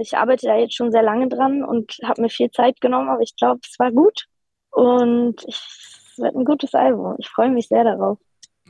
Ich 0.00 0.16
arbeite 0.16 0.46
da 0.46 0.56
jetzt 0.56 0.76
schon 0.76 0.92
sehr 0.92 1.02
lange 1.02 1.28
dran 1.28 1.64
und 1.64 1.96
habe 2.04 2.22
mir 2.22 2.28
viel 2.30 2.50
Zeit 2.52 2.80
genommen, 2.80 3.08
aber 3.08 3.22
ich 3.22 3.34
glaube, 3.36 3.60
es 3.68 3.76
war 3.80 3.90
gut. 3.90 4.26
Und 4.70 5.34
ich- 5.48 5.56
es 6.12 6.18
wird 6.18 6.36
ein 6.36 6.44
gutes 6.44 6.74
Album. 6.74 7.16
Ich 7.18 7.28
freue 7.28 7.50
mich 7.50 7.66
sehr 7.66 7.82
darauf. 7.82 8.18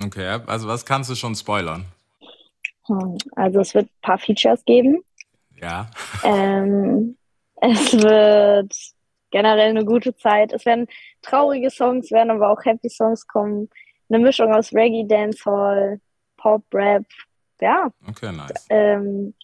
Okay, 0.02 0.38
also 0.46 0.66
was 0.68 0.86
kannst 0.86 1.10
du 1.10 1.14
schon 1.14 1.34
spoilern? 1.34 1.84
Hm. 2.90 3.16
Also 3.36 3.60
es 3.60 3.74
wird 3.74 3.86
ein 3.86 4.00
paar 4.02 4.18
Features 4.18 4.64
geben. 4.64 5.02
Ja. 5.60 5.90
Ähm, 6.24 7.16
es 7.60 7.92
wird 7.92 8.74
generell 9.30 9.70
eine 9.70 9.84
gute 9.84 10.14
Zeit. 10.16 10.52
Es 10.52 10.66
werden 10.66 10.86
traurige 11.22 11.70
Songs, 11.70 12.10
werden 12.10 12.30
aber 12.30 12.50
auch 12.50 12.64
Happy 12.64 12.88
Songs 12.88 13.26
kommen. 13.26 13.68
Eine 14.08 14.18
Mischung 14.18 14.52
aus 14.52 14.72
Reggae, 14.72 15.06
Dancehall, 15.06 16.00
Pop, 16.36 16.64
Rap. 16.74 17.04
Ja, 17.60 17.92
Okay, 18.08 18.32
nice. 18.32 18.66
ähm, 18.70 19.34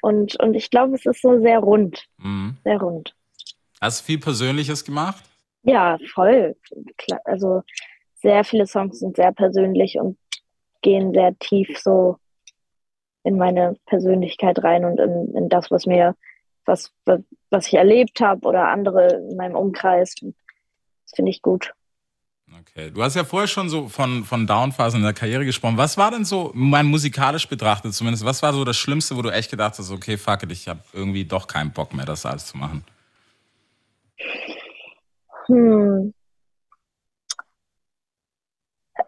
und, 0.00 0.38
und 0.40 0.54
ich 0.54 0.70
glaube, 0.70 0.94
es 0.94 1.04
ist 1.04 1.20
so 1.20 1.40
sehr 1.40 1.58
rund. 1.58 2.06
Mhm. 2.18 2.56
Sehr 2.64 2.80
rund. 2.80 3.14
Hast 3.80 4.00
du 4.00 4.04
viel 4.04 4.18
Persönliches 4.20 4.84
gemacht? 4.84 5.24
Ja, 5.64 5.98
voll. 6.12 6.56
Also 7.24 7.62
sehr 8.14 8.44
viele 8.44 8.66
Songs 8.66 9.00
sind 9.00 9.16
sehr 9.16 9.32
persönlich 9.32 9.98
und 9.98 10.16
gehen 10.82 11.12
sehr 11.12 11.36
tief 11.40 11.76
so 11.78 12.16
in 13.24 13.36
meine 13.36 13.76
Persönlichkeit 13.86 14.62
rein 14.62 14.84
und 14.84 14.98
in, 14.98 15.34
in 15.34 15.48
das, 15.48 15.70
was 15.70 15.86
mir, 15.86 16.14
was, 16.64 16.92
was 17.50 17.66
ich 17.66 17.74
erlebt 17.74 18.20
habe 18.20 18.46
oder 18.46 18.68
andere 18.68 19.08
in 19.30 19.36
meinem 19.36 19.56
Umkreis. 19.56 20.14
Das 20.14 21.14
finde 21.14 21.30
ich 21.30 21.42
gut. 21.42 21.72
Okay. 22.60 22.90
Du 22.90 23.02
hast 23.02 23.14
ja 23.14 23.24
vorher 23.24 23.46
schon 23.46 23.68
so 23.68 23.88
von, 23.88 24.24
von 24.24 24.46
Downphasen 24.46 25.00
in 25.00 25.04
der 25.04 25.12
Karriere 25.12 25.44
gesprochen. 25.44 25.76
Was 25.76 25.98
war 25.98 26.10
denn 26.10 26.24
so, 26.24 26.50
mein 26.54 26.86
musikalisch 26.86 27.46
betrachtet 27.46 27.92
zumindest, 27.92 28.24
was 28.24 28.42
war 28.42 28.52
so 28.52 28.64
das 28.64 28.76
Schlimmste, 28.76 29.16
wo 29.16 29.22
du 29.22 29.30
echt 29.30 29.50
gedacht 29.50 29.78
hast, 29.78 29.90
okay, 29.90 30.16
fuck 30.16 30.42
it, 30.42 30.52
ich 30.52 30.66
habe 30.68 30.80
irgendwie 30.92 31.24
doch 31.24 31.46
keinen 31.46 31.72
Bock 31.72 31.92
mehr, 31.92 32.06
das 32.06 32.24
alles 32.24 32.46
zu 32.46 32.56
machen? 32.56 32.84
Hm. 35.46 36.14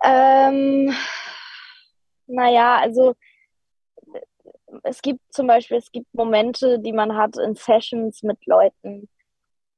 Ähm, 0.03 0.95
naja, 2.27 2.79
also 2.79 3.15
es 4.83 5.03
gibt 5.03 5.21
zum 5.33 5.47
Beispiel, 5.47 5.77
es 5.79 5.91
gibt 5.93 6.13
Momente, 6.15 6.79
die 6.79 6.93
man 6.93 7.17
hat 7.17 7.37
in 7.39 7.55
Sessions 7.55 8.23
mit 8.23 8.45
Leuten, 8.47 9.09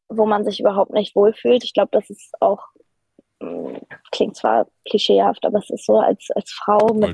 wo 0.08 0.26
man 0.26 0.44
sich 0.44 0.60
überhaupt 0.60 0.92
nicht 0.92 1.14
wohlfühlt. 1.16 1.64
Ich 1.64 1.72
glaube, 1.74 1.90
das 1.92 2.10
ist 2.10 2.32
auch, 2.40 2.62
mh, 3.40 3.80
klingt 4.10 4.36
zwar 4.36 4.66
klischeehaft, 4.88 5.44
aber 5.44 5.58
es 5.58 5.70
ist 5.70 5.86
so, 5.86 5.98
als, 5.98 6.28
als 6.34 6.50
Frau 6.52 6.78
mit 6.94 7.10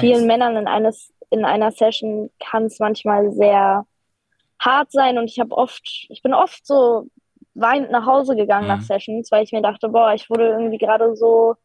vielen 0.00 0.26
Männern 0.26 0.56
in 0.56 0.66
eines, 0.68 1.12
in 1.30 1.44
einer 1.44 1.72
Session 1.72 2.30
kann 2.38 2.64
es 2.64 2.78
manchmal 2.78 3.32
sehr 3.32 3.86
hart 4.60 4.90
sein 4.92 5.18
und 5.18 5.30
ich 5.30 5.38
habe 5.38 5.56
oft, 5.56 6.06
ich 6.08 6.22
bin 6.22 6.34
oft 6.34 6.66
so 6.66 7.06
weinend 7.54 7.90
nach 7.90 8.06
Hause 8.06 8.36
gegangen 8.36 8.66
Mhm. 8.66 8.74
nach 8.74 8.80
Sessions, 8.82 9.30
weil 9.32 9.44
ich 9.44 9.52
mir 9.52 9.62
dachte, 9.62 9.88
boah, 9.88 10.12
ich 10.12 10.28
wurde 10.28 10.48
irgendwie 10.48 10.78
gerade 10.78 11.16
so 11.16 11.56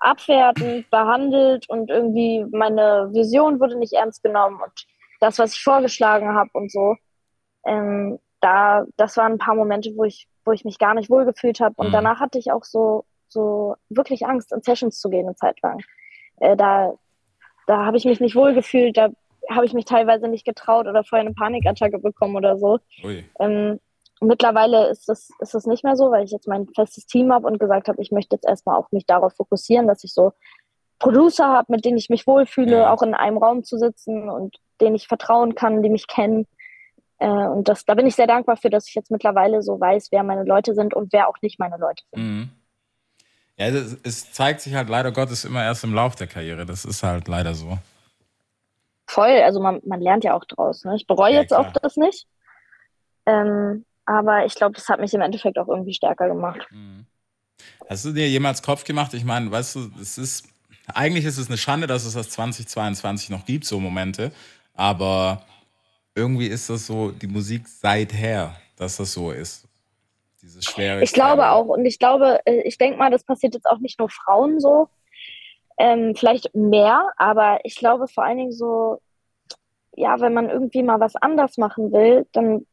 abwertend 0.00 0.88
behandelt 0.90 1.68
und 1.68 1.90
irgendwie 1.90 2.44
meine 2.50 3.10
Vision 3.12 3.60
wurde 3.60 3.76
nicht 3.78 3.92
ernst 3.92 4.22
genommen 4.22 4.60
und 4.62 4.86
das, 5.20 5.38
was 5.38 5.54
ich 5.54 5.62
vorgeschlagen 5.62 6.34
habe 6.34 6.50
und 6.52 6.70
so. 6.70 6.96
Ähm, 7.66 8.18
da, 8.40 8.84
das 8.96 9.16
waren 9.16 9.32
ein 9.32 9.38
paar 9.38 9.54
Momente, 9.56 9.90
wo 9.96 10.04
ich, 10.04 10.28
wo 10.44 10.52
ich 10.52 10.64
mich 10.64 10.78
gar 10.78 10.94
nicht 10.94 11.10
wohlgefühlt 11.10 11.60
habe. 11.60 11.74
Und 11.76 11.88
Mhm. 11.88 11.92
danach 11.92 12.20
hatte 12.20 12.38
ich 12.38 12.52
auch 12.52 12.64
so, 12.64 13.04
so 13.28 13.74
wirklich 13.88 14.26
Angst, 14.26 14.52
in 14.52 14.62
Sessions 14.62 15.00
zu 15.00 15.10
gehen 15.10 15.26
eine 15.26 15.34
Zeit 15.34 15.60
lang. 15.62 15.80
Äh, 16.36 16.56
da 16.56 16.94
da 17.66 17.84
habe 17.84 17.98
ich 17.98 18.06
mich 18.06 18.18
nicht 18.18 18.34
wohlgefühlt, 18.34 18.96
da 18.96 19.10
habe 19.50 19.66
ich 19.66 19.74
mich 19.74 19.84
teilweise 19.84 20.26
nicht 20.28 20.46
getraut 20.46 20.86
oder 20.86 21.04
vorher 21.04 21.26
eine 21.26 21.34
Panikattacke 21.34 21.98
bekommen 21.98 22.34
oder 22.36 22.56
so. 22.56 22.78
Ähm, 23.38 23.78
mittlerweile 24.20 24.88
ist 24.88 25.08
das, 25.08 25.30
ist 25.40 25.54
das 25.54 25.66
nicht 25.66 25.84
mehr 25.84 25.96
so, 25.96 26.10
weil 26.10 26.24
ich 26.24 26.30
jetzt 26.30 26.48
mein 26.48 26.66
festes 26.74 27.06
Team 27.06 27.32
habe 27.32 27.46
und 27.46 27.58
gesagt 27.58 27.88
habe, 27.88 28.00
ich 28.00 28.10
möchte 28.10 28.36
jetzt 28.36 28.46
erstmal 28.46 28.76
auch 28.76 28.90
mich 28.92 29.06
darauf 29.06 29.34
fokussieren, 29.34 29.86
dass 29.86 30.04
ich 30.04 30.12
so 30.12 30.32
Producer 30.98 31.46
habe, 31.46 31.72
mit 31.72 31.84
denen 31.84 31.96
ich 31.98 32.08
mich 32.10 32.26
wohlfühle, 32.26 32.78
Ja. 32.80 32.92
auch 32.92 33.02
in 33.02 33.14
einem 33.14 33.38
Raum 33.38 33.62
zu 33.64 33.78
sitzen 33.78 34.28
und 34.28 34.56
denen 34.80 34.96
ich 34.96 35.06
vertrauen 35.08 35.54
kann, 35.54 35.82
die 35.82 35.90
mich 35.90 36.06
kennen. 36.08 36.46
Äh, 37.18 37.28
und 37.28 37.68
das, 37.68 37.84
da 37.84 37.94
bin 37.94 38.06
ich 38.06 38.16
sehr 38.16 38.26
dankbar 38.26 38.56
für, 38.56 38.70
dass 38.70 38.88
ich 38.88 38.94
jetzt 38.94 39.10
mittlerweile 39.10 39.62
so 39.62 39.80
weiß, 39.80 40.08
wer 40.10 40.22
meine 40.22 40.44
Leute 40.44 40.74
sind 40.74 40.94
und 40.94 41.12
wer 41.12 41.28
auch 41.28 41.36
nicht 41.42 41.58
meine 41.58 41.76
Leute 41.76 42.02
sind. 42.12 42.22
Mhm. 42.22 42.48
Ja, 43.56 43.70
das, 43.72 43.96
es 44.04 44.32
zeigt 44.32 44.60
sich 44.60 44.74
halt 44.74 44.88
leider 44.88 45.10
Gottes 45.12 45.44
immer 45.44 45.62
erst 45.64 45.82
im 45.84 45.92
Lauf 45.94 46.14
der 46.14 46.28
Karriere. 46.28 46.64
Das 46.64 46.84
ist 46.84 47.02
halt 47.02 47.26
leider 47.28 47.54
so. 47.54 47.78
Voll, 49.06 49.40
also 49.42 49.58
man, 49.60 49.80
man 49.84 50.00
lernt 50.00 50.22
ja 50.22 50.34
auch 50.34 50.44
draus. 50.44 50.84
Ne? 50.84 50.94
Ich 50.94 51.06
bereue 51.06 51.32
Ja, 51.34 51.40
jetzt 51.40 51.52
auch 51.52 51.62
klar. 51.70 51.80
das 51.82 51.96
nicht. 51.96 52.26
Ähm, 53.26 53.84
aber 54.08 54.46
ich 54.46 54.54
glaube, 54.54 54.74
das 54.74 54.88
hat 54.88 55.00
mich 55.00 55.12
im 55.12 55.20
Endeffekt 55.20 55.58
auch 55.58 55.68
irgendwie 55.68 55.92
stärker 55.92 56.28
gemacht. 56.28 56.66
Hast 57.88 58.06
du 58.06 58.12
dir 58.12 58.28
jemals 58.28 58.62
Kopf 58.62 58.84
gemacht? 58.84 59.12
Ich 59.12 59.24
meine, 59.24 59.50
weißt 59.50 59.76
du, 59.76 59.90
es 60.00 60.16
ist 60.16 60.48
eigentlich 60.94 61.26
ist 61.26 61.36
es 61.36 61.48
eine 61.48 61.58
Schande, 61.58 61.86
dass 61.86 62.06
es 62.06 62.14
das 62.14 62.30
2022 62.30 63.28
noch 63.28 63.44
gibt, 63.44 63.66
so 63.66 63.78
Momente. 63.78 64.32
Aber 64.74 65.42
irgendwie 66.14 66.46
ist 66.46 66.70
das 66.70 66.86
so 66.86 67.10
die 67.10 67.26
Musik 67.26 67.68
seither, 67.68 68.56
dass 68.76 68.96
das 68.96 69.12
so 69.12 69.30
ist. 69.30 69.68
Dieses 70.40 70.64
schwere. 70.64 71.02
Ich 71.02 71.12
glaube 71.12 71.50
auch, 71.50 71.66
und 71.66 71.84
ich 71.84 71.98
glaube, 71.98 72.40
äh, 72.46 72.62
ich 72.62 72.78
denke 72.78 72.98
mal, 72.98 73.10
das 73.10 73.24
passiert 73.24 73.52
jetzt 73.54 73.66
auch 73.66 73.78
nicht 73.78 73.98
nur 73.98 74.08
Frauen 74.08 74.58
so, 74.58 74.88
ähm, 75.76 76.14
vielleicht 76.16 76.54
mehr, 76.54 77.10
aber 77.16 77.58
ich 77.64 77.76
glaube 77.76 78.08
vor 78.08 78.24
allen 78.24 78.38
Dingen 78.38 78.52
so, 78.52 79.00
ja, 79.96 80.18
wenn 80.20 80.32
man 80.32 80.48
irgendwie 80.48 80.82
mal 80.82 81.00
was 81.00 81.16
anders 81.16 81.58
machen 81.58 81.92
will, 81.92 82.26
dann, 82.32 82.66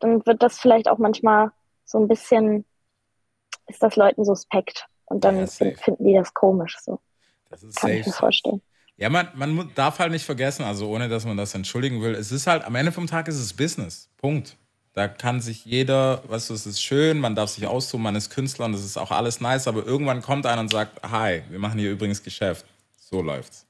dann 0.00 0.24
wird 0.26 0.42
das 0.42 0.58
vielleicht 0.58 0.88
auch 0.88 0.98
manchmal 0.98 1.50
so 1.84 1.98
ein 1.98 2.08
bisschen, 2.08 2.64
ist 3.68 3.82
das 3.82 3.96
Leuten 3.96 4.24
suspekt 4.24 4.86
und 5.06 5.24
dann 5.24 5.38
Ja, 5.40 5.46
finden 5.48 6.04
die 6.04 6.14
das 6.14 6.34
komisch, 6.34 6.76
so 6.82 7.00
Das 7.50 7.62
ist 7.62 7.76
kann 7.76 7.90
ich 7.92 8.00
safe. 8.02 8.10
mir 8.10 8.12
vorstellen. 8.12 8.62
Ja, 8.98 9.10
man, 9.10 9.28
man 9.34 9.70
darf 9.74 9.98
halt 9.98 10.10
nicht 10.10 10.24
vergessen, 10.24 10.64
also 10.64 10.88
ohne 10.88 11.08
dass 11.08 11.26
man 11.26 11.36
das 11.36 11.54
entschuldigen 11.54 12.00
will, 12.02 12.14
es 12.14 12.32
ist 12.32 12.46
halt, 12.46 12.64
am 12.64 12.74
Ende 12.74 12.92
vom 12.92 13.06
Tag 13.06 13.28
ist 13.28 13.36
es 13.38 13.52
Business. 13.54 14.08
Punkt. 14.16 14.56
Da 14.94 15.08
kann 15.08 15.42
sich 15.42 15.66
jeder, 15.66 16.22
weißt 16.28 16.48
du, 16.48 16.54
es 16.54 16.64
ist 16.66 16.82
schön, 16.82 17.20
man 17.20 17.34
darf 17.34 17.50
sich 17.50 17.66
austoben, 17.66 18.02
man 18.04 18.16
ist 18.16 18.30
Künstler 18.30 18.64
und 18.64 18.72
das 18.72 18.82
ist 18.84 18.96
auch 18.96 19.10
alles 19.10 19.42
nice, 19.42 19.68
aber 19.68 19.84
irgendwann 19.84 20.22
kommt 20.22 20.46
einer 20.46 20.62
und 20.62 20.70
sagt, 20.70 21.02
hi, 21.02 21.42
wir 21.50 21.58
machen 21.58 21.78
hier 21.78 21.90
übrigens 21.92 22.22
Geschäft. 22.22 22.64
So 22.98 23.20
läuft's. 23.20 23.66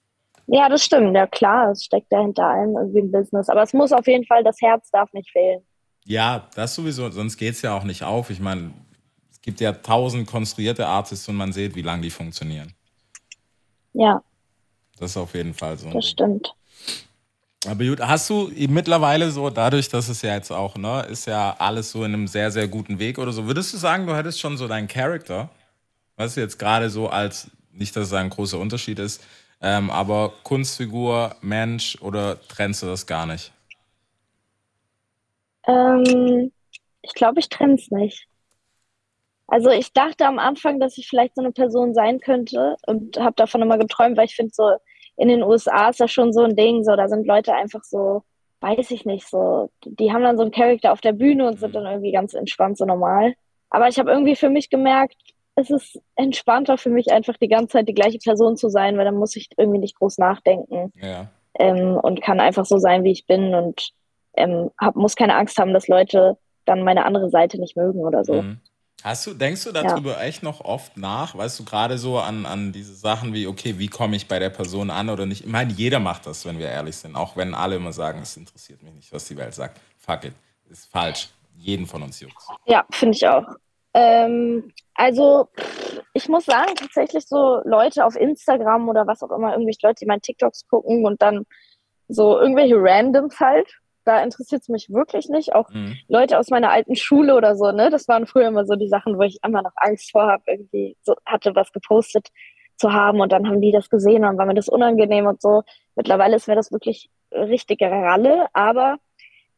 Ja, 0.49 0.69
das 0.69 0.85
stimmt, 0.85 1.17
ja 1.17 1.27
klar, 1.27 1.73
es 1.73 1.85
steckt 1.85 2.13
da 2.13 2.21
hinter 2.23 2.45
allem 2.47 2.77
irgendwie 2.77 3.01
ein 3.01 3.11
Business, 3.13 3.49
aber 3.49 3.63
es 3.63 3.73
muss 3.73 3.93
auf 3.93 4.07
jeden 4.07 4.25
Fall, 4.27 4.45
das 4.45 4.61
Herz 4.61 4.91
darf 4.91 5.13
nicht 5.13 5.31
fehlen. 5.31 5.67
Ja, 6.07 6.49
das 6.55 6.75
sowieso, 6.75 7.11
sonst 7.11 7.37
geht's 7.37 7.63
ja 7.63 7.77
auch 7.77 7.83
nicht 7.83 8.05
auf. 8.05 8.31
Ich 8.31 8.39
meine, 8.39 8.73
es 9.31 9.41
gibt 9.43 9.61
ja 9.61 9.73
tausend 9.73 10.29
konstruierte 10.29 10.87
Artists 10.87 11.29
und 11.29 11.35
man 11.35 11.53
sieht, 11.53 11.75
wie 11.75 11.83
lange 11.83 12.03
die 12.03 12.11
funktionieren. 12.11 12.73
Ja, 13.93 14.23
Das 14.99 15.11
ist 15.11 15.17
auf 15.17 15.35
jeden 15.35 15.55
Fall 15.55 15.77
so. 15.77 15.91
das 15.91 16.09
stimmt. 16.09 16.55
Aber 17.67 17.85
gut, 17.85 18.01
hast 18.01 18.31
du 18.31 18.53
mittlerweile 18.69 19.31
so, 19.33 19.51
dadurch, 19.51 19.89
dass 19.89 20.09
es 20.09 20.23
ja 20.23 20.35
jetzt 20.35 20.53
auch, 20.53 20.77
ne, 20.77 21.03
ist 21.11 21.27
ja 21.27 21.57
alles 21.59 21.91
so 21.91 22.05
in 22.05 22.15
einem 22.15 22.29
sehr, 22.29 22.53
sehr 22.53 22.69
guten 22.69 23.01
Weg 23.01 23.19
oder 23.19 23.33
so, 23.33 23.47
würdest 23.47 23.73
du 23.73 23.79
sagen, 23.79 24.07
du 24.07 24.15
hättest 24.15 24.39
schon 24.39 24.57
so 24.57 24.69
deinen 24.69 24.87
Charakter, 24.87 25.49
du, 26.17 26.41
jetzt 26.41 26.59
gerade 26.59 26.89
so 26.91 27.09
als, 27.09 27.51
nicht, 27.73 27.97
dass 27.97 28.09
es 28.09 28.13
ein 28.13 28.31
großer 28.31 28.59
Unterschied 28.59 29.01
ist, 29.01 29.25
ähm, 29.61 29.91
aber 29.91 30.33
Kunstfigur, 30.45 31.35
Mensch 31.41 31.99
oder 32.01 32.41
trennst 32.47 32.83
du 32.83 32.87
das 32.87 33.07
gar 33.07 33.27
nicht? 33.27 33.51
Ähm, 35.67 36.53
ich 37.03 37.15
glaube, 37.15 37.41
ich 37.41 37.49
trenne 37.49 37.75
es 37.75 37.91
nicht. 37.91 38.27
Also 39.49 39.71
ich 39.71 39.93
dachte 39.93 40.27
am 40.27 40.39
Anfang, 40.39 40.81
dass 40.81 40.99
ich 40.99 41.09
vielleicht 41.09 41.37
so 41.37 41.43
eine 41.43 41.53
Person 41.53 41.95
sein 41.95 42.19
könnte 42.21 42.77
und 42.87 43.19
habe 43.19 43.37
davon 43.37 43.63
immer 43.63 43.79
geträumt, 43.79 44.17
weil 44.17 44.25
ich 44.27 44.35
finde 44.35 44.53
so 44.53 44.77
in 45.17 45.29
den 45.29 45.43
USA 45.43 45.89
ist 45.89 46.01
das 46.01 46.11
schon 46.11 46.33
so 46.33 46.43
ein 46.43 46.57
Ding, 46.57 46.85
so 46.85 46.97
da 46.97 47.09
sind 47.09 47.27
Leute 47.27 47.55
einfach 47.55 47.83
so, 47.85 48.23
weiß 48.61 48.91
ich 48.91 49.05
nicht, 49.05 49.27
so 49.29 49.71
die 49.85 50.13
haben 50.13 50.23
dann 50.23 50.37
so 50.37 50.43
einen 50.43 50.51
Charakter 50.51 50.93
auf 50.93 51.01
der 51.01 51.13
Bühne 51.13 51.47
und 51.47 51.61
sind 51.61 51.75
dann 51.75 51.87
irgendwie 51.87 52.13
ganz 52.13 52.35
entspannt, 52.35 52.77
so 52.77 52.85
normal. 52.85 53.35
Aber 53.71 53.89
ich 53.89 53.99
habe 53.99 54.11
irgendwie 54.11 54.37
für 54.37 54.51
mich 54.51 54.69
gemerkt, 54.69 55.17
es 55.55 55.71
ist 55.71 56.01
entspannter 56.17 56.77
für 56.77 56.91
mich 56.91 57.13
einfach 57.13 57.37
die 57.39 57.49
ganze 57.49 57.79
Zeit 57.79 57.89
die 57.89 57.95
gleiche 57.95 58.19
Person 58.19 58.57
zu 58.57 58.69
sein, 58.69 58.99
weil 58.99 59.07
dann 59.07 59.17
muss 59.17 59.37
ich 59.37 59.49
irgendwie 59.57 59.79
nicht 59.79 59.97
groß 59.97 60.19
nachdenken 60.19 60.93
Ja. 61.01 61.29
ähm, 61.59 61.97
und 61.97 62.21
kann 62.21 62.41
einfach 62.41 62.67
so 62.67 62.79
sein, 62.79 63.05
wie 63.05 63.13
ich 63.13 63.27
bin 63.27 63.55
und 63.55 63.91
ähm, 64.37 64.71
hab, 64.79 64.97
muss 64.97 65.17
keine 65.17 65.37
Angst 65.37 65.59
haben, 65.59 65.73
dass 65.73 65.89
Leute 65.89 66.37
dann 66.65 66.83
meine 66.83 67.05
andere 67.05 67.31
Seite 67.31 67.59
nicht 67.59 67.77
mögen 67.77 68.01
oder 68.01 68.25
so. 68.25 68.43
Mhm. 68.43 68.61
Hast 69.03 69.27
du, 69.27 69.35
denkst 69.35 69.65
du 69.65 69.73
darüber 69.73 70.21
echt 70.21 70.43
noch 70.43 70.65
oft 70.65 70.97
nach? 70.97 71.37
Weißt 71.37 71.61
du, 71.61 71.65
gerade 71.65 71.97
so 71.97 72.19
an, 72.19 72.45
an 72.45 72.73
diese 72.73 72.95
Sachen 72.95 73.35
wie, 73.35 73.47
okay, 73.47 73.79
wie 73.79 73.89
komme 73.89 74.17
ich 74.17 74.27
bei 74.27 74.39
der 74.39 74.51
Person 74.51 74.91
an 74.91 75.11
oder 75.11 75.27
nicht? 75.27 75.43
Ich 75.43 75.51
meine, 75.51 75.73
jeder 75.73 76.01
macht 76.01 76.27
das, 76.27 76.45
wenn 76.45 76.59
wir 76.59 76.69
ehrlich 76.69 76.97
sind. 76.97 77.15
Auch 77.15 77.37
wenn 77.37 77.55
alle 77.55 77.77
immer 77.77 77.93
sagen, 77.93 78.21
es 78.23 78.37
interessiert 78.37 78.83
mich 78.83 78.95
nicht, 78.95 79.13
was 79.13 79.27
die 79.29 79.37
Welt 79.37 79.55
sagt. 79.55 79.81
Fuck 79.99 80.25
it. 80.25 80.33
Ist 80.71 80.91
falsch. 80.91 81.29
Jeden 81.57 81.87
von 81.87 82.03
uns 82.03 82.21
juckt. 82.21 82.35
Ja, 82.67 82.85
finde 82.91 83.17
ich 83.17 83.29
auch. 83.29 83.45
Ähm, 83.95 84.73
also, 84.95 85.49
ich 86.13 86.29
muss 86.29 86.47
sagen, 86.47 86.75
tatsächlich 86.75 87.27
so 87.27 87.61
Leute 87.65 88.05
auf 88.05 88.17
Instagram 88.17 88.89
oder 88.89 89.07
was 89.07 89.23
auch 89.23 89.31
immer, 89.31 89.53
irgendwelche 89.53 89.87
Leute, 89.87 90.01
die 90.01 90.07
meine 90.07 90.21
TikToks 90.21 90.67
gucken 90.69 91.07
und 91.07 91.23
dann 91.23 91.47
so 92.09 92.39
irgendwelche 92.41 92.77
Randoms 92.77 93.39
halt, 93.39 93.69
da 94.07 94.23
interessiert 94.23 94.63
es 94.63 94.69
mich 94.69 94.89
wirklich 94.89 95.29
nicht. 95.29 95.55
Auch 95.55 95.69
Mhm. 95.71 95.97
Leute 96.09 96.39
aus 96.39 96.51
meiner 96.51 96.71
alten 96.71 96.97
Schule 96.97 97.35
oder 97.35 97.57
so, 97.57 97.71
ne? 97.73 97.91
Das 97.91 98.09
waren 98.09 98.27
früher 98.27 98.49
immer 98.49 98.65
so 98.65 98.75
die 98.75 98.89
Sachen, 98.89 99.19
wo 99.19 99.23
ich 99.23 99.39
immer 99.45 99.63
noch 99.63 99.73
Angst 99.77 100.11
vor 100.13 100.27
habe, 100.27 100.43
irgendwie 100.47 100.97
so 101.03 101.15
hatte 101.27 101.55
was 101.55 101.73
gepostet 101.73 102.29
zu 102.77 102.93
haben 102.93 103.21
und 103.21 103.33
dann 103.33 103.47
haben 103.47 103.61
die 103.61 103.73
das 103.73 103.89
gesehen 103.89 104.25
und 104.25 104.39
war 104.39 104.47
mir 104.47 104.55
das 104.55 104.69
unangenehm 104.69 105.27
und 105.27 105.41
so. 105.41 105.63
Mittlerweile 105.95 106.37
ist 106.37 106.49
mir 106.49 106.55
das 106.55 106.73
wirklich 106.73 107.11
richtige 107.33 107.91
Ralle, 107.91 108.47
aber 108.53 108.99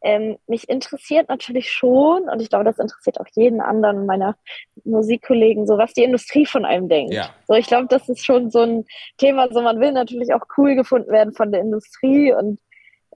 ähm, 0.00 0.38
mich 0.46 0.68
interessiert 0.68 1.28
natürlich 1.28 1.72
schon 1.72 2.28
und 2.28 2.40
ich 2.40 2.48
glaube, 2.48 2.64
das 2.64 2.78
interessiert 2.78 3.18
auch 3.20 3.26
jeden 3.34 3.60
anderen 3.60 4.06
meiner 4.06 4.36
Musikkollegen, 4.84 5.66
so 5.66 5.76
was 5.76 5.92
die 5.92 6.04
Industrie 6.04 6.46
von 6.46 6.64
einem 6.64 6.88
denkt. 6.88 7.12
Ja. 7.12 7.30
So, 7.48 7.54
ich 7.54 7.66
glaube, 7.66 7.88
das 7.88 8.08
ist 8.08 8.24
schon 8.24 8.50
so 8.50 8.60
ein 8.60 8.84
Thema, 9.16 9.48
so 9.52 9.60
man 9.60 9.80
will 9.80 9.90
natürlich 9.90 10.32
auch 10.32 10.42
cool 10.56 10.76
gefunden 10.76 11.10
werden 11.10 11.34
von 11.34 11.50
der 11.50 11.60
Industrie 11.60 12.32
und 12.32 12.60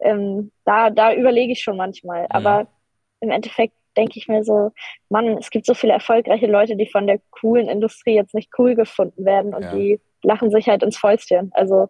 ähm, 0.00 0.50
da, 0.64 0.90
da 0.90 1.14
überlege 1.14 1.52
ich 1.52 1.62
schon 1.62 1.76
manchmal. 1.76 2.26
Aber 2.30 2.66
im 3.20 3.30
Endeffekt 3.30 3.74
denke 3.96 4.18
ich 4.18 4.26
mir 4.28 4.42
so, 4.42 4.70
Mann, 5.10 5.36
es 5.38 5.50
gibt 5.50 5.66
so 5.66 5.74
viele 5.74 5.92
erfolgreiche 5.92 6.46
Leute, 6.46 6.76
die 6.76 6.86
von 6.86 7.06
der 7.06 7.20
coolen 7.30 7.68
Industrie 7.68 8.14
jetzt 8.14 8.34
nicht 8.34 8.50
cool 8.58 8.74
gefunden 8.74 9.24
werden 9.24 9.54
und 9.54 9.64
Ja. 9.64 9.74
die 9.74 10.00
lachen 10.22 10.50
sich 10.50 10.68
halt 10.68 10.82
ins 10.82 10.96
Fäustchen. 10.96 11.50
Also 11.54 11.82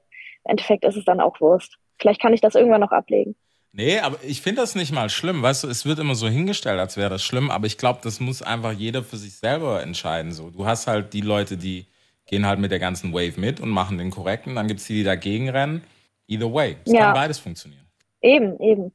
im 0.44 0.50
Endeffekt 0.50 0.84
ist 0.84 0.96
es 0.96 1.04
dann 1.04 1.20
auch 1.20 1.40
Wurst. 1.40 1.76
Vielleicht 2.00 2.20
kann 2.20 2.32
ich 2.34 2.40
das 2.40 2.54
irgendwann 2.56 2.80
noch 2.80 2.90
ablegen. 2.92 3.36
Nee, 3.74 4.00
aber 4.00 4.18
ich 4.22 4.42
finde 4.42 4.60
das 4.60 4.74
nicht 4.74 4.92
mal 4.92 5.08
schlimm. 5.08 5.40
Weißt 5.42 5.64
du, 5.64 5.68
es 5.68 5.86
wird 5.86 5.98
immer 5.98 6.14
so 6.14 6.28
hingestellt, 6.28 6.78
als 6.78 6.96
wäre 6.98 7.08
das 7.08 7.22
schlimm, 7.22 7.50
aber 7.50 7.66
ich 7.66 7.78
glaube, 7.78 8.00
das 8.02 8.20
muss 8.20 8.42
einfach 8.42 8.72
jeder 8.72 9.02
für 9.02 9.16
sich 9.16 9.36
selber 9.36 9.82
entscheiden. 9.82 10.32
So. 10.32 10.50
Du 10.50 10.66
hast 10.66 10.86
halt 10.88 11.14
die 11.14 11.22
Leute, 11.22 11.56
die 11.56 11.86
gehen 12.26 12.44
halt 12.46 12.58
mit 12.58 12.70
der 12.70 12.78
ganzen 12.80 13.14
Wave 13.14 13.40
mit 13.40 13.60
und 13.60 13.70
machen 13.70 13.96
den 13.96 14.10
korrekten. 14.10 14.56
Dann 14.56 14.66
gibt 14.68 14.80
es 14.80 14.86
die, 14.86 14.94
die 14.94 15.04
dagegen 15.04 15.48
rennen. 15.48 15.82
Either 16.26 16.52
way. 16.52 16.76
Es 16.84 16.92
Ja. 16.92 17.00
kann 17.00 17.14
beides 17.14 17.38
funktionieren. 17.38 17.81
Eben, 18.22 18.58
eben. 18.60 18.92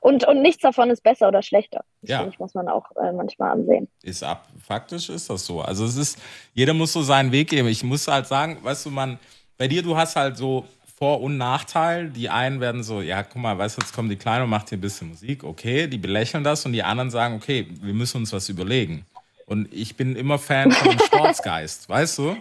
Und, 0.00 0.26
und 0.26 0.42
nichts 0.42 0.62
davon 0.62 0.90
ist 0.90 1.02
besser 1.02 1.28
oder 1.28 1.42
schlechter. 1.42 1.84
Das 2.02 2.10
Ja. 2.10 2.28
muss 2.38 2.54
man 2.54 2.68
auch 2.68 2.84
äh, 2.96 3.12
manchmal 3.12 3.52
ansehen. 3.52 3.88
Ist 4.02 4.22
ab. 4.22 4.46
Faktisch 4.64 5.08
ist 5.08 5.30
das 5.30 5.44
so. 5.46 5.62
Also 5.62 5.84
es 5.84 5.96
ist, 5.96 6.18
jeder 6.54 6.74
muss 6.74 6.92
so 6.92 7.02
seinen 7.02 7.32
Weg 7.32 7.48
gehen. 7.50 7.66
Ich 7.66 7.82
muss 7.82 8.06
halt 8.06 8.26
sagen, 8.26 8.58
weißt 8.62 8.86
du, 8.86 8.90
man, 8.90 9.18
bei 9.58 9.66
dir, 9.68 9.82
du 9.82 9.96
hast 9.96 10.14
halt 10.14 10.36
so 10.36 10.64
Vor- 10.98 11.20
und 11.22 11.38
Nachteil. 11.38 12.10
Die 12.10 12.28
einen 12.28 12.60
werden 12.60 12.82
so, 12.82 13.00
ja, 13.00 13.22
guck 13.22 13.36
mal, 13.42 13.56
weißt 13.58 13.78
du, 13.78 13.82
jetzt 13.82 13.94
kommt 13.94 14.10
die 14.10 14.16
Kleine 14.16 14.44
und 14.44 14.50
macht 14.50 14.68
hier 14.68 14.78
ein 14.78 14.82
bisschen 14.82 15.08
Musik. 15.08 15.42
Okay, 15.44 15.86
die 15.88 15.98
belächeln 15.98 16.44
das 16.44 16.64
und 16.66 16.72
die 16.72 16.82
anderen 16.82 17.10
sagen, 17.10 17.34
okay, 17.36 17.66
wir 17.80 17.94
müssen 17.94 18.18
uns 18.18 18.32
was 18.32 18.48
überlegen. 18.48 19.04
Und 19.46 19.72
ich 19.72 19.96
bin 19.96 20.14
immer 20.16 20.38
Fan 20.38 20.70
von 20.72 20.90
dem 20.90 20.98
Sportsgeist, 21.06 21.88
weißt 21.88 22.18
du? 22.18 22.36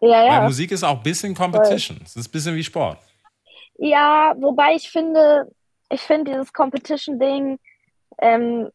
Ja, 0.00 0.08
Weil 0.10 0.26
ja. 0.26 0.42
Musik 0.42 0.70
ist 0.70 0.82
auch 0.84 0.96
ein 0.98 1.02
bisschen 1.02 1.34
Competition. 1.34 1.98
Es 2.04 2.16
ist 2.16 2.28
ein 2.28 2.30
bisschen 2.32 2.54
wie 2.54 2.64
Sport. 2.64 2.98
Ja, 3.78 4.34
wobei 4.38 4.74
ich 4.74 4.90
finde, 4.90 5.50
ich 5.90 6.00
finde 6.00 6.32
dieses 6.32 6.52
Competition-Ding, 6.52 7.58
ähm, 8.18 8.70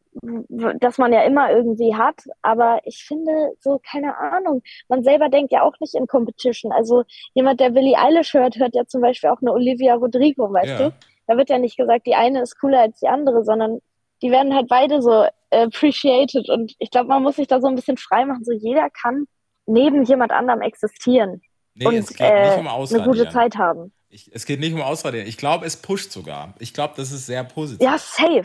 das 0.78 0.98
man 0.98 1.12
ja 1.12 1.22
immer 1.22 1.50
irgendwie 1.50 1.94
hat. 1.96 2.16
Aber 2.42 2.80
ich 2.84 3.04
finde, 3.04 3.52
so, 3.60 3.80
keine 3.90 4.16
Ahnung, 4.16 4.62
man 4.88 5.02
selber 5.02 5.28
denkt 5.28 5.52
ja 5.52 5.62
auch 5.62 5.74
nicht 5.80 5.94
in 5.94 6.06
Competition. 6.06 6.70
Also 6.72 7.02
jemand, 7.34 7.58
der 7.60 7.70
Billie 7.70 7.98
Eilish 7.98 8.34
hört, 8.34 8.56
hört 8.56 8.74
ja 8.74 8.86
zum 8.86 9.00
Beispiel 9.00 9.30
auch 9.30 9.40
eine 9.40 9.52
Olivia 9.52 9.94
Rodrigo, 9.94 10.52
weißt 10.52 10.78
Ja. 10.80 10.88
du? 10.88 10.94
Da 11.26 11.36
wird 11.36 11.50
ja 11.50 11.58
nicht 11.58 11.76
gesagt, 11.76 12.06
die 12.06 12.14
eine 12.14 12.42
ist 12.42 12.58
cooler 12.60 12.80
als 12.80 13.00
die 13.00 13.08
andere, 13.08 13.44
sondern 13.44 13.80
die 14.22 14.30
werden 14.30 14.54
halt 14.54 14.68
beide 14.68 15.02
so 15.02 15.24
appreciated. 15.50 16.48
Und 16.48 16.74
ich 16.78 16.90
glaube, 16.90 17.08
man 17.08 17.22
muss 17.22 17.36
sich 17.36 17.48
da 17.48 17.60
so 17.60 17.66
ein 17.68 17.74
bisschen 17.74 17.96
frei 17.96 18.24
machen. 18.24 18.44
So 18.44 18.52
jeder 18.52 18.88
kann 18.90 19.26
neben 19.66 20.04
jemand 20.04 20.32
anderem 20.32 20.60
existieren 20.60 21.42
Nee, 21.74 21.86
und 21.86 21.94
es 21.94 22.08
geht 22.08 22.20
äh, 22.20 22.46
nicht 22.48 22.54
um 22.58 22.66
eine 22.66 22.72
Ausradieren. 22.72 23.10
gute 23.10 23.28
Zeit 23.30 23.56
haben. 23.56 23.92
Ich, 24.14 24.30
es 24.34 24.44
geht 24.44 24.60
nicht 24.60 24.74
um 24.74 24.82
Ausradieren. 24.82 25.26
Ich 25.26 25.38
glaube, 25.38 25.64
es 25.64 25.74
pusht 25.76 26.12
sogar. 26.12 26.52
Ich 26.58 26.74
glaube, 26.74 26.92
das 26.98 27.12
ist 27.12 27.24
sehr 27.24 27.44
positiv. 27.44 27.82
Ja, 27.82 27.96
safe. 27.98 28.44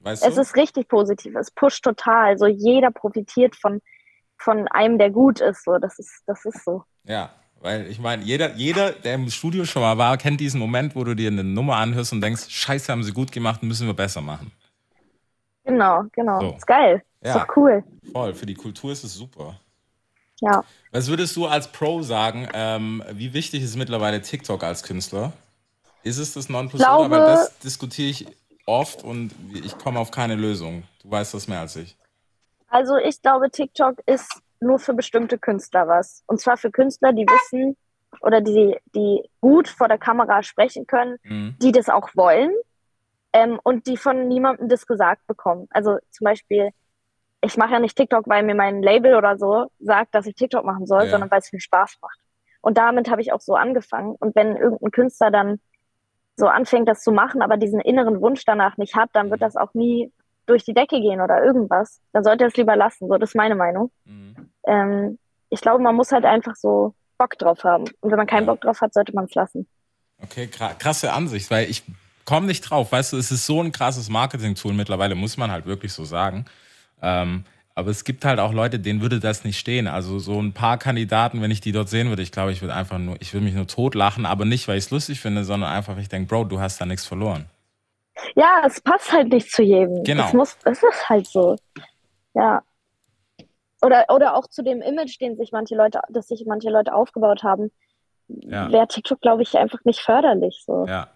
weißt 0.00 0.22
Es 0.26 0.34
du? 0.34 0.40
ist 0.42 0.56
richtig 0.56 0.88
positiv. 0.88 1.34
Es 1.36 1.50
pusht 1.50 1.82
total. 1.82 2.36
So 2.36 2.46
jeder 2.46 2.90
profitiert 2.90 3.56
von, 3.56 3.80
von 4.36 4.68
einem, 4.68 4.98
der 4.98 5.08
gut 5.10 5.40
ist. 5.40 5.64
So, 5.64 5.78
das 5.78 5.98
ist, 5.98 6.22
das 6.26 6.44
ist 6.44 6.62
so. 6.62 6.84
Ja, 7.04 7.30
weil 7.62 7.86
ich 7.86 7.98
meine, 7.98 8.22
jeder, 8.24 8.54
jeder, 8.56 8.92
der 8.92 9.14
im 9.14 9.30
Studio 9.30 9.64
schon 9.64 9.80
mal 9.80 9.96
war, 9.96 10.18
kennt 10.18 10.38
diesen 10.38 10.60
Moment, 10.60 10.94
wo 10.94 11.02
du 11.02 11.14
dir 11.16 11.30
eine 11.30 11.42
Nummer 11.42 11.76
anhörst 11.76 12.12
und 12.12 12.20
denkst, 12.20 12.50
scheiße, 12.50 12.92
haben 12.92 13.02
sie 13.02 13.12
gut 13.14 13.32
gemacht, 13.32 13.62
müssen 13.62 13.86
wir 13.86 13.94
besser 13.94 14.20
machen. 14.20 14.52
Genau, 15.64 16.04
genau. 16.12 16.40
So. 16.40 16.56
Ist 16.56 16.66
geil. 16.66 17.02
Ist 17.22 17.34
Ja. 17.34 17.38
doch 17.46 17.56
cool. 17.56 17.82
Voll, 18.12 18.34
für 18.34 18.44
die 18.46 18.54
Kultur 18.54 18.92
ist 18.92 19.02
es 19.02 19.14
super. 19.14 19.58
Ja. 20.40 20.64
Was 20.92 21.08
würdest 21.08 21.34
du 21.36 21.46
als 21.46 21.70
Pro 21.72 22.02
sagen, 22.02 22.48
ähm, 22.54 23.02
wie 23.12 23.32
wichtig 23.32 23.62
ist 23.62 23.76
mittlerweile 23.76 24.20
TikTok 24.20 24.62
als 24.62 24.82
Künstler? 24.82 25.32
Ist 26.02 26.18
es 26.18 26.34
das 26.34 26.48
Nonplusultra? 26.48 27.10
Weil 27.10 27.20
das 27.20 27.58
diskutiere 27.58 28.10
ich 28.10 28.26
oft 28.66 29.02
und 29.02 29.32
ich 29.54 29.76
komme 29.78 29.98
auf 29.98 30.10
keine 30.10 30.34
Lösung. 30.34 30.84
Du 31.02 31.10
weißt 31.10 31.34
das 31.34 31.48
mehr 31.48 31.60
als 31.60 31.76
ich. 31.76 31.96
Also 32.68 32.96
ich 32.96 33.20
glaube, 33.22 33.50
TikTok 33.50 34.00
ist 34.06 34.40
nur 34.60 34.78
für 34.78 34.94
bestimmte 34.94 35.38
Künstler 35.38 35.88
was. 35.88 36.22
Und 36.26 36.40
zwar 36.40 36.56
für 36.56 36.70
Künstler, 36.70 37.12
die 37.12 37.26
wissen 37.26 37.76
oder 38.20 38.40
die, 38.40 38.76
die 38.94 39.22
gut 39.40 39.68
vor 39.68 39.88
der 39.88 39.98
Kamera 39.98 40.42
sprechen 40.42 40.86
können, 40.86 41.16
Mhm. 41.22 41.56
die 41.60 41.72
das 41.72 41.88
auch 41.88 42.08
wollen 42.14 42.50
ähm, 43.32 43.60
und 43.62 43.86
die 43.86 43.96
von 43.96 44.28
niemandem 44.28 44.68
das 44.68 44.86
gesagt 44.86 45.26
bekommen. 45.26 45.66
Also 45.70 45.98
zum 46.10 46.24
Beispiel, 46.24 46.70
ich 47.42 47.56
mache 47.56 47.72
ja 47.72 47.78
nicht 47.80 47.96
TikTok, 47.96 48.26
weil 48.28 48.42
mir 48.42 48.54
mein 48.54 48.82
Label 48.82 49.14
oder 49.14 49.38
so 49.38 49.66
sagt, 49.78 50.14
dass 50.14 50.26
ich 50.26 50.34
TikTok 50.34 50.64
machen 50.64 50.86
soll, 50.86 51.04
Ja. 51.04 51.10
sondern 51.10 51.30
weil 51.30 51.38
es 51.40 51.52
mir 51.52 51.60
Spaß 51.60 51.98
macht. 52.02 52.18
Und 52.60 52.78
damit 52.78 53.10
habe 53.10 53.20
ich 53.20 53.32
auch 53.32 53.40
so 53.40 53.54
angefangen. 53.54 54.16
Und 54.18 54.34
wenn 54.34 54.56
irgendein 54.56 54.90
Künstler 54.90 55.30
dann 55.30 55.60
so 56.36 56.48
anfängt, 56.48 56.88
das 56.88 57.02
zu 57.02 57.12
machen, 57.12 57.42
aber 57.42 57.56
diesen 57.56 57.80
inneren 57.80 58.20
Wunsch 58.20 58.44
danach 58.44 58.76
nicht 58.76 58.96
hat, 58.96 59.10
dann 59.12 59.30
wird 59.30 59.42
das 59.42 59.56
auch 59.56 59.72
nie 59.74 60.12
durch 60.46 60.64
die 60.64 60.74
Decke 60.74 61.00
gehen 61.00 61.20
oder 61.20 61.42
irgendwas. 61.44 62.00
Dann 62.12 62.24
sollte 62.24 62.44
er 62.44 62.48
es 62.48 62.56
lieber 62.56 62.76
lassen. 62.76 63.08
So, 63.08 63.16
das 63.16 63.30
ist 63.30 63.36
meine 63.36 63.54
Meinung. 63.54 63.90
Mhm. 64.04 64.34
Ähm, 64.66 65.18
ich 65.48 65.60
glaube, 65.60 65.82
man 65.82 65.94
muss 65.94 66.12
halt 66.12 66.24
einfach 66.24 66.56
so 66.56 66.94
Bock 67.18 67.38
drauf 67.38 67.62
haben. 67.64 67.84
Und 68.00 68.10
wenn 68.10 68.16
man 68.18 68.26
keinen 68.26 68.46
Ja. 68.46 68.52
Bock 68.52 68.60
drauf 68.62 68.80
hat, 68.80 68.92
sollte 68.92 69.14
man 69.14 69.24
es 69.26 69.34
lassen. 69.34 69.66
Okay, 70.22 70.48
kra- 70.52 70.74
krasse 70.74 71.12
Ansicht, 71.12 71.50
weil 71.50 71.70
ich 71.70 71.84
komme 72.24 72.46
nicht 72.46 72.62
drauf. 72.62 72.90
Weißt 72.92 73.12
du, 73.12 73.16
es 73.16 73.30
ist 73.30 73.46
so 73.46 73.62
ein 73.62 73.70
krasses 73.72 74.08
Marketing-Tool 74.08 74.72
mittlerweile, 74.72 75.14
muss 75.14 75.36
man 75.36 75.50
halt 75.50 75.66
wirklich 75.66 75.92
so 75.92 76.04
sagen. 76.04 76.44
Ähm, 77.02 77.44
aber 77.74 77.90
es 77.90 78.04
gibt 78.04 78.24
halt 78.24 78.40
auch 78.40 78.52
Leute, 78.54 78.78
denen 78.78 79.02
würde 79.02 79.20
das 79.20 79.44
nicht 79.44 79.58
stehen. 79.58 79.86
Also 79.86 80.18
so 80.18 80.40
ein 80.40 80.52
paar 80.54 80.78
Kandidaten, 80.78 81.42
wenn 81.42 81.50
ich 81.50 81.60
die 81.60 81.72
dort 81.72 81.90
sehen 81.90 82.08
würde, 82.08 82.22
ich 82.22 82.32
glaube, 82.32 82.50
ich 82.52 82.62
würde 82.62 82.74
einfach 82.74 82.98
nur, 82.98 83.16
ich 83.20 83.34
würde 83.34 83.44
mich 83.44 83.54
nur 83.54 83.66
totlachen, 83.66 84.24
aber 84.24 84.46
nicht, 84.46 84.66
weil 84.66 84.78
ich 84.78 84.84
es 84.84 84.90
lustig 84.90 85.20
finde, 85.20 85.44
sondern 85.44 85.70
einfach, 85.70 85.94
weil 85.94 86.02
ich 86.02 86.08
denke, 86.08 86.28
Bro, 86.28 86.44
du 86.44 86.58
hast 86.58 86.80
da 86.80 86.86
nichts 86.86 87.04
verloren. 87.04 87.44
Ja, 88.34 88.62
es 88.66 88.80
passt 88.80 89.12
halt 89.12 89.28
nicht 89.28 89.52
zu 89.52 89.62
jedem. 89.62 90.02
Genau. 90.04 90.24
Es 90.26 90.32
muss, 90.32 90.56
es 90.64 90.82
ist 90.82 91.08
halt 91.10 91.26
so. 91.26 91.56
Ja. 92.32 92.62
Oder, 93.82 94.06
oder 94.08 94.34
auch 94.34 94.46
zu 94.46 94.62
dem 94.62 94.80
Image, 94.80 95.20
den 95.20 95.36
sich 95.36 95.52
manche 95.52 95.74
Leute, 95.76 96.00
das 96.08 96.28
sich 96.28 96.44
manche 96.46 96.70
Leute 96.70 96.94
aufgebaut 96.94 97.42
haben, 97.42 97.70
Ja. 98.28 98.72
wäre 98.72 98.88
TikTok, 98.88 99.20
glaube 99.20 99.42
ich, 99.42 99.56
einfach 99.58 99.84
nicht 99.84 100.00
förderlich. 100.00 100.62
So. 100.66 100.86
Ja. 100.86 101.08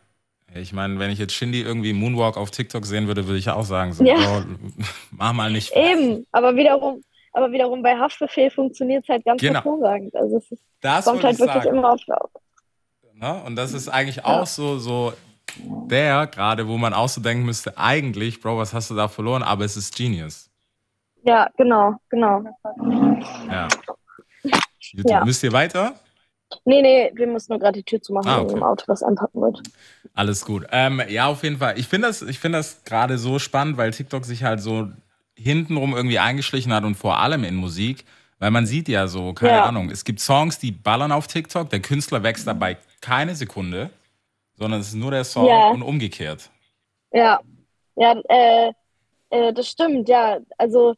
Ich 0.55 0.73
meine, 0.73 0.99
wenn 0.99 1.11
ich 1.11 1.19
jetzt 1.19 1.33
Shindy 1.35 1.61
irgendwie 1.63 1.93
Moonwalk 1.93 2.37
auf 2.37 2.51
TikTok 2.51 2.85
sehen 2.85 3.07
würde, 3.07 3.27
würde 3.27 3.39
ich 3.39 3.49
auch 3.49 3.65
sagen, 3.65 3.93
so, 3.93 4.05
Ja. 4.05 4.17
Bro, 4.17 4.45
mach 5.13 5.33
mal 5.33 5.51
nicht. 5.51 5.73
Eben, 5.77 6.27
aber 6.33 6.57
wiederum, 6.57 7.03
aber 7.33 7.53
wiederum 7.53 7.83
bei 7.83 7.97
Haftbefehl 7.97 8.51
funktioniert 8.51 9.05
es 9.05 9.09
halt 9.09 9.25
ganz 9.25 9.41
Genau. 9.41 9.55
hervorragend. 9.55 10.15
Also 10.17 10.39
es 10.39 10.51
ist, 10.51 10.63
Das 10.81 11.05
kommt 11.05 11.23
halt 11.23 11.35
ich 11.35 11.41
wirklich 11.41 11.63
sagen. 11.65 11.77
immer 11.77 11.91
auf. 11.93 12.01
Ne? 13.15 13.43
Und 13.47 13.57
das 13.57 13.73
ist 13.73 13.89
eigentlich 13.89 14.25
auch 14.25 14.47
so, 14.47 14.79
so 14.79 15.13
der 15.87 16.27
gerade, 16.27 16.67
wo 16.69 16.77
man 16.79 16.95
auch 16.95 17.09
so 17.09 17.21
denken 17.21 17.45
müsste, 17.45 17.77
eigentlich, 17.79 18.41
Bro, 18.41 18.59
was 18.59 18.73
hast 18.75 18.91
du 18.91 18.95
da 18.95 19.09
verloren? 19.09 19.43
Aber 19.43 19.65
es 19.65 19.77
ist 19.77 19.95
Genius. 19.97 20.51
Ja, 21.23 21.49
genau, 21.57 21.95
genau. 22.09 22.43
Ja. 23.49 23.69
Gut, 24.43 25.09
Ja. 25.11 25.25
Müsst 25.25 25.43
ihr 25.45 25.53
weiter? 25.53 25.95
Nee, 26.65 26.83
nee, 26.83 27.11
wir 27.15 27.27
müssen 27.27 27.53
nur 27.53 27.61
gerade 27.61 27.79
die 27.79 27.85
Tür 27.85 28.01
zumachen, 28.03 28.29
Ah, 28.29 28.39
wenn 28.39 28.45
okay. 28.47 28.57
im 28.57 28.63
Auto 28.63 28.85
was 28.89 29.03
anpacken 29.03 29.41
wird. 29.41 29.63
Alles 30.15 30.45
gut. 30.45 30.67
Ähm, 30.73 31.01
ja, 31.09 31.27
auf 31.27 31.43
jeden 31.43 31.59
Fall. 31.59 31.79
Ich 31.79 31.87
finde 31.89 32.09
das, 32.09 32.23
ich 32.23 32.39
finde 32.39 32.59
das 32.59 32.85
gerade 32.85 33.19
so 33.19 33.39
spannend, 33.39 33.77
weil 33.77 33.93
TikTok 33.93 34.25
sich 34.25 34.43
halt 34.45 34.61
so 34.61 34.89
hintenrum 35.37 35.95
irgendwie 35.95 36.19
eingeschlichen 36.19 36.73
hat 36.73 36.85
und 36.85 36.97
vor 36.97 37.19
allem 37.19 37.45
in 37.45 37.55
Musik, 37.55 38.05
weil 38.39 38.51
man 38.51 38.67
sieht 38.67 38.89
ja 38.89 39.07
so, 39.07 39.33
keine 39.33 39.53
Ja. 39.59 39.65
Ahnung, 39.65 39.91
es 39.91 40.05
gibt 40.05 40.21
Songs, 40.21 40.59
die 40.59 40.73
ballern 40.73 41.13
auf 41.13 41.27
TikTok, 41.27 41.71
der 41.71 41.81
Künstler 41.81 42.23
wächst 42.23 42.47
dabei 42.47 42.77
keine 43.01 43.35
Sekunde, 43.35 43.91
sondern 44.57 44.81
es 44.81 44.89
ist 44.89 44.95
nur 44.95 45.11
der 45.11 45.25
Song 45.25 45.47
Ja. 45.47 45.71
und 45.71 45.83
umgekehrt. 45.83 46.51
Ja, 47.13 47.41
ja, 47.97 48.15
äh, 48.29 48.73
äh, 49.31 49.53
das 49.53 49.69
stimmt, 49.69 50.09
ja. 50.09 50.39
Also 50.59 50.95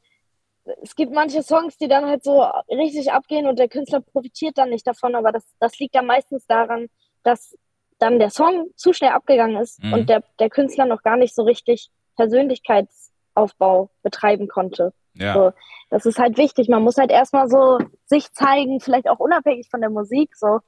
es 0.83 0.94
gibt 0.94 1.12
manche 1.12 1.42
Songs, 1.42 1.77
die 1.77 1.88
dann 1.88 2.07
halt 2.07 2.22
so 2.25 2.42
richtig 2.68 3.12
abgehen 3.12 3.46
und 3.46 3.59
der 3.59 3.68
Künstler 3.68 4.01
profitiert 4.01 4.59
dann 4.59 4.70
nicht 4.70 4.87
davon, 4.87 5.14
aber 5.14 5.33
das, 5.33 5.44
das 5.59 5.79
liegt 5.79 5.94
dann 5.94 6.07
meistens 6.07 6.46
daran, 6.46 6.87
dass 7.25 7.57
dann 7.98 8.18
der 8.18 8.31
Song 8.31 8.68
zu 8.77 8.92
schnell 8.92 9.11
abgegangen 9.11 9.57
ist 9.57 9.83
Mhm. 9.83 9.92
und 9.92 10.09
der, 10.09 10.22
der 10.38 10.51
Künstler 10.51 10.87
noch 10.87 11.03
gar 11.03 11.16
nicht 11.16 11.35
so 11.35 11.42
richtig 11.42 11.90
Persönlichkeitsaufbau 12.16 13.90
betreiben 14.03 14.48
konnte. 14.48 14.92
Ja. 15.14 15.35
So. 15.35 15.53
Das 15.90 16.07
ist 16.07 16.18
halt 16.18 16.38
wichtig. 16.38 16.68
Man 16.68 16.83
muss 16.83 16.96
halt 16.96 17.11
erstmal 17.11 17.48
so 17.48 17.79
sich 18.07 18.33
zeigen, 18.33 18.81
vielleicht 18.81 19.09
auch 19.09 19.18
unabhängig 19.18 19.68
von 19.70 19.81
der 19.81 19.90
Musik, 19.90 20.35
so. 20.37 20.61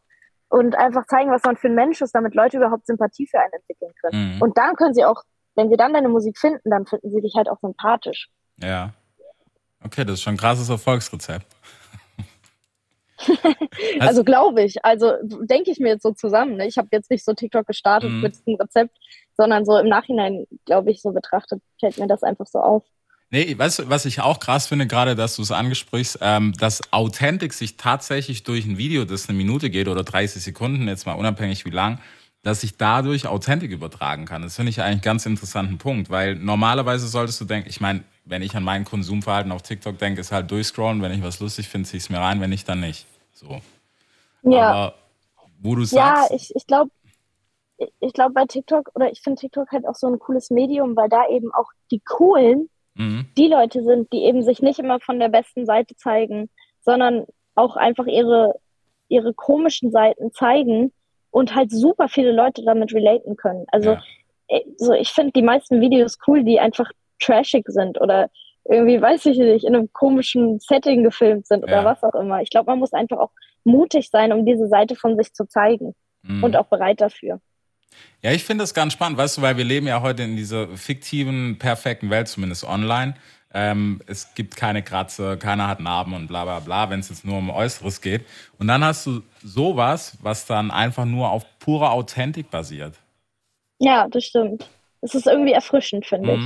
Und 0.49 0.77
einfach 0.77 1.07
zeigen, 1.07 1.31
was 1.33 1.43
man 1.45 1.57
für 1.57 1.69
ein 1.69 1.75
Mensch 1.75 2.01
ist, 2.03 2.15
damit 2.15 2.35
Leute 2.35 2.59
überhaupt 2.59 2.87
Sympathie 2.87 3.27
für 3.27 3.41
einen 3.41 3.53
entwickeln 3.55 3.93
können. 4.01 4.35
Mhm. 4.37 4.43
Und 4.43 4.57
dann 4.59 4.77
können 4.77 4.95
sie 4.95 5.05
auch, 5.05 5.23
wenn 5.57 5.71
sie 5.71 5.77
dann 5.77 5.95
deine 5.95 6.09
Musik 6.09 6.39
finden, 6.39 6.71
dann 6.71 6.87
finden 6.87 7.11
sie 7.11 7.21
dich 7.23 7.35
halt 7.37 7.49
auch 7.49 7.59
sympathisch. 7.61 8.29
Ja. 8.63 8.93
Okay, 9.85 10.05
das 10.05 10.15
ist 10.15 10.23
schon 10.23 10.35
ein 10.35 10.39
krasses 10.39 10.69
Erfolgsrezept. 10.69 11.47
Also 14.01 14.25
glaube 14.25 14.63
ich. 14.63 14.85
Also 14.85 15.13
denke 15.43 15.71
ich 15.71 15.79
mir 15.79 15.91
jetzt 15.91 16.03
so 16.03 16.13
zusammen. 16.13 16.57
Ne? 16.57 16.67
Ich 16.67 16.77
habe 16.79 16.89
jetzt 16.93 17.11
nicht 17.11 17.25
so 17.25 17.33
TikTok 17.33 17.67
gestartet 17.67 18.11
Mhm. 18.11 18.21
mit 18.21 18.35
diesem 18.35 18.57
Rezept, 18.57 18.97
sondern 19.37 19.65
so 19.65 19.79
im 19.79 19.89
Nachhinein, 19.89 20.47
glaube 20.65 20.91
ich, 20.91 21.01
so 21.01 21.13
betrachtet, 21.13 21.63
fällt 21.81 21.99
mir 21.99 22.07
das 22.07 22.23
einfach 22.23 22.47
so 22.47 22.59
auf. 22.59 22.83
Nee, 23.31 23.57
weißt 23.57 23.79
du, 23.81 23.89
was 23.91 24.05
ich 24.05 24.21
auch 24.21 24.39
krass 24.41 24.67
finde, 24.67 24.87
gerade, 24.87 25.15
dass 25.15 25.37
du 25.37 25.43
es 25.43 25.51
ansprichst, 25.51 26.19
ähm, 26.21 26.53
dass 26.59 26.93
Authentic 26.93 27.53
sich 27.53 27.77
tatsächlich 27.77 28.43
durch 28.43 28.65
ein 28.67 28.79
Video, 28.79 29.05
das 29.05 29.29
eine 29.29 29.37
Minute 29.39 29.71
geht 29.71 29.89
oder 29.89 30.05
30 30.05 30.43
Sekunden, 30.43 30.87
jetzt 30.87 31.07
mal 31.07 31.15
unabhängig 31.15 31.65
wie 31.65 31.71
lang, 31.71 31.99
dass 32.43 32.61
sich 32.61 32.77
dadurch 32.77 33.27
Authentic 33.27 33.71
übertragen 33.73 34.27
kann. 34.27 34.43
Das 34.43 34.57
finde 34.57 34.71
ich 34.71 34.81
eigentlich 34.83 34.93
einen 34.93 35.01
ganz 35.01 35.27
interessanten 35.27 35.79
Punkt, 35.79 36.11
weil 36.11 36.37
normalerweise 36.37 37.09
solltest 37.09 37.41
du 37.41 37.45
denken, 37.45 37.69
ich 37.69 37.81
meine, 37.81 38.05
wenn 38.25 38.43
ich 38.43 38.55
an 38.57 38.63
mein 38.65 38.85
Konsumverhalten 38.85 39.53
auf 39.53 39.63
TikTok 39.63 39.99
denke, 39.99 40.21
ist 40.21 40.33
halt 40.33 40.51
durchscrollen, 40.51 41.03
wenn 41.03 41.13
ich 41.13 41.23
was 41.23 41.41
lustig 41.41 41.69
finde, 41.69 41.89
ziehe 41.89 41.99
ich 41.99 42.05
es 42.05 42.11
mir 42.11 42.19
rein, 42.19 42.41
wenn 42.41 42.51
nicht, 42.51 42.69
dann 42.69 42.81
nicht. 42.81 43.07
So. 43.33 43.61
Ja, 44.43 44.69
Aber 44.69 44.95
wo 45.61 45.75
du 45.75 45.83
ja, 45.83 45.87
sagst, 45.87 46.33
ich, 46.33 46.55
ich 46.55 46.67
glaube, 46.67 46.91
ich 48.01 48.13
glaube 48.13 48.33
bei 48.33 48.45
TikTok 48.47 48.91
oder 48.95 49.11
ich 49.11 49.21
finde 49.21 49.41
TikTok 49.41 49.71
halt 49.73 49.87
auch 49.87 49.95
so 49.95 50.07
ein 50.07 50.19
cooles 50.19 50.51
Medium, 50.51 50.97
weil 50.97 51.09
da 51.09 51.29
eben 51.29 51.53
auch 51.53 51.71
die 51.91 52.01
coolen 52.01 52.69
mhm, 52.95 53.27
die 53.37 53.49
Leute 53.49 53.83
sind, 53.83 54.13
die 54.13 54.25
eben 54.25 54.43
sich 54.43 54.63
nicht 54.63 54.79
immer 54.79 55.01
von 55.01 55.19
der 55.19 55.29
besten 55.29 55.67
Seite 55.67 55.97
zeigen, 55.97 56.49
sondern 56.81 57.27
auch 57.55 57.77
einfach 57.77 58.07
ihre, 58.07 58.55
ihre 59.09 59.35
komischen 59.35 59.91
Seiten 59.91 60.33
zeigen 60.33 60.93
und 61.31 61.55
halt 61.55 61.71
super 61.73 62.09
viele 62.09 62.33
Leute 62.33 62.63
damit 62.65 62.93
relaten 62.95 63.37
können. 63.37 63.67
Also 63.73 63.93
Ja. 63.93 64.03
äh, 64.49 64.61
so, 64.77 64.93
ich 64.93 65.11
finde 65.11 65.33
die 65.33 65.43
meisten 65.43 65.81
Videos 65.81 66.19
cool, 66.27 66.45
die 66.45 66.61
einfach 66.61 66.91
trashig 67.25 67.65
sind 67.69 68.01
oder 68.01 68.31
irgendwie, 68.67 69.01
weiß 69.01 69.27
ich 69.27 69.39
nicht, 69.39 69.65
in 69.65 69.75
einem 69.75 69.93
komischen 69.93 70.59
Setting 70.59 71.03
gefilmt 71.03 71.47
sind 71.47 71.65
oder 71.65 71.83
Ja. 71.83 71.85
was 71.85 72.03
auch 72.03 72.15
immer. 72.15 72.41
Ich 72.41 72.51
glaube, 72.51 72.71
man 72.71 72.79
muss 72.79 72.93
einfach 72.93 73.19
auch 73.19 73.31
mutig 73.65 74.09
sein, 74.11 74.33
um 74.33 74.47
diese 74.47 74.69
Seite 74.69 74.97
von 74.97 75.17
sich 75.17 75.33
zu 75.35 75.47
zeigen 75.47 75.95
mhm. 76.23 76.43
und 76.45 76.57
auch 76.57 76.67
bereit 76.67 77.01
dafür. 77.01 77.41
Ja, 78.23 78.33
ich 78.33 78.45
finde 78.45 78.63
das 78.63 78.75
ganz 78.75 78.93
spannend, 78.93 79.19
weißt 79.19 79.39
du, 79.39 79.43
weil 79.43 79.57
wir 79.57 79.65
leben 79.65 79.87
ja 79.87 80.01
heute 80.01 80.23
in 80.23 80.37
dieser 80.37 80.69
fiktiven, 80.77 81.59
perfekten 81.59 82.11
Welt, 82.11 82.29
zumindest 82.29 82.65
online. 82.65 83.15
Ähm, 83.53 84.01
es 84.07 84.35
gibt 84.35 84.57
keine 84.57 84.83
Kratzer, 84.83 85.37
keiner 85.37 85.69
hat 85.69 85.79
Narben 85.79 86.15
und 86.15 86.27
bla 86.27 86.45
bla 86.45 86.59
bla, 86.59 86.91
wenn 86.91 86.99
es 87.01 87.11
jetzt 87.11 87.25
nur 87.25 87.39
um 87.39 87.51
Äußeres 87.51 88.01
geht. 88.01 88.25
Und 88.59 88.67
dann 88.67 88.83
hast 88.83 89.07
du 89.07 89.21
sowas, 89.45 90.19
was 90.23 90.47
dann 90.47 90.73
einfach 90.73 91.05
nur 91.05 91.31
auf 91.31 91.45
purer 91.61 91.93
Authentik 91.93 92.51
basiert. 92.51 92.95
Ja, 93.79 94.09
das 94.09 94.25
stimmt. 94.25 94.69
Es 95.03 95.15
ist 95.15 95.27
irgendwie 95.27 95.53
erfrischend, 95.53 96.07
finde 96.07 96.35
ich. 96.35 96.41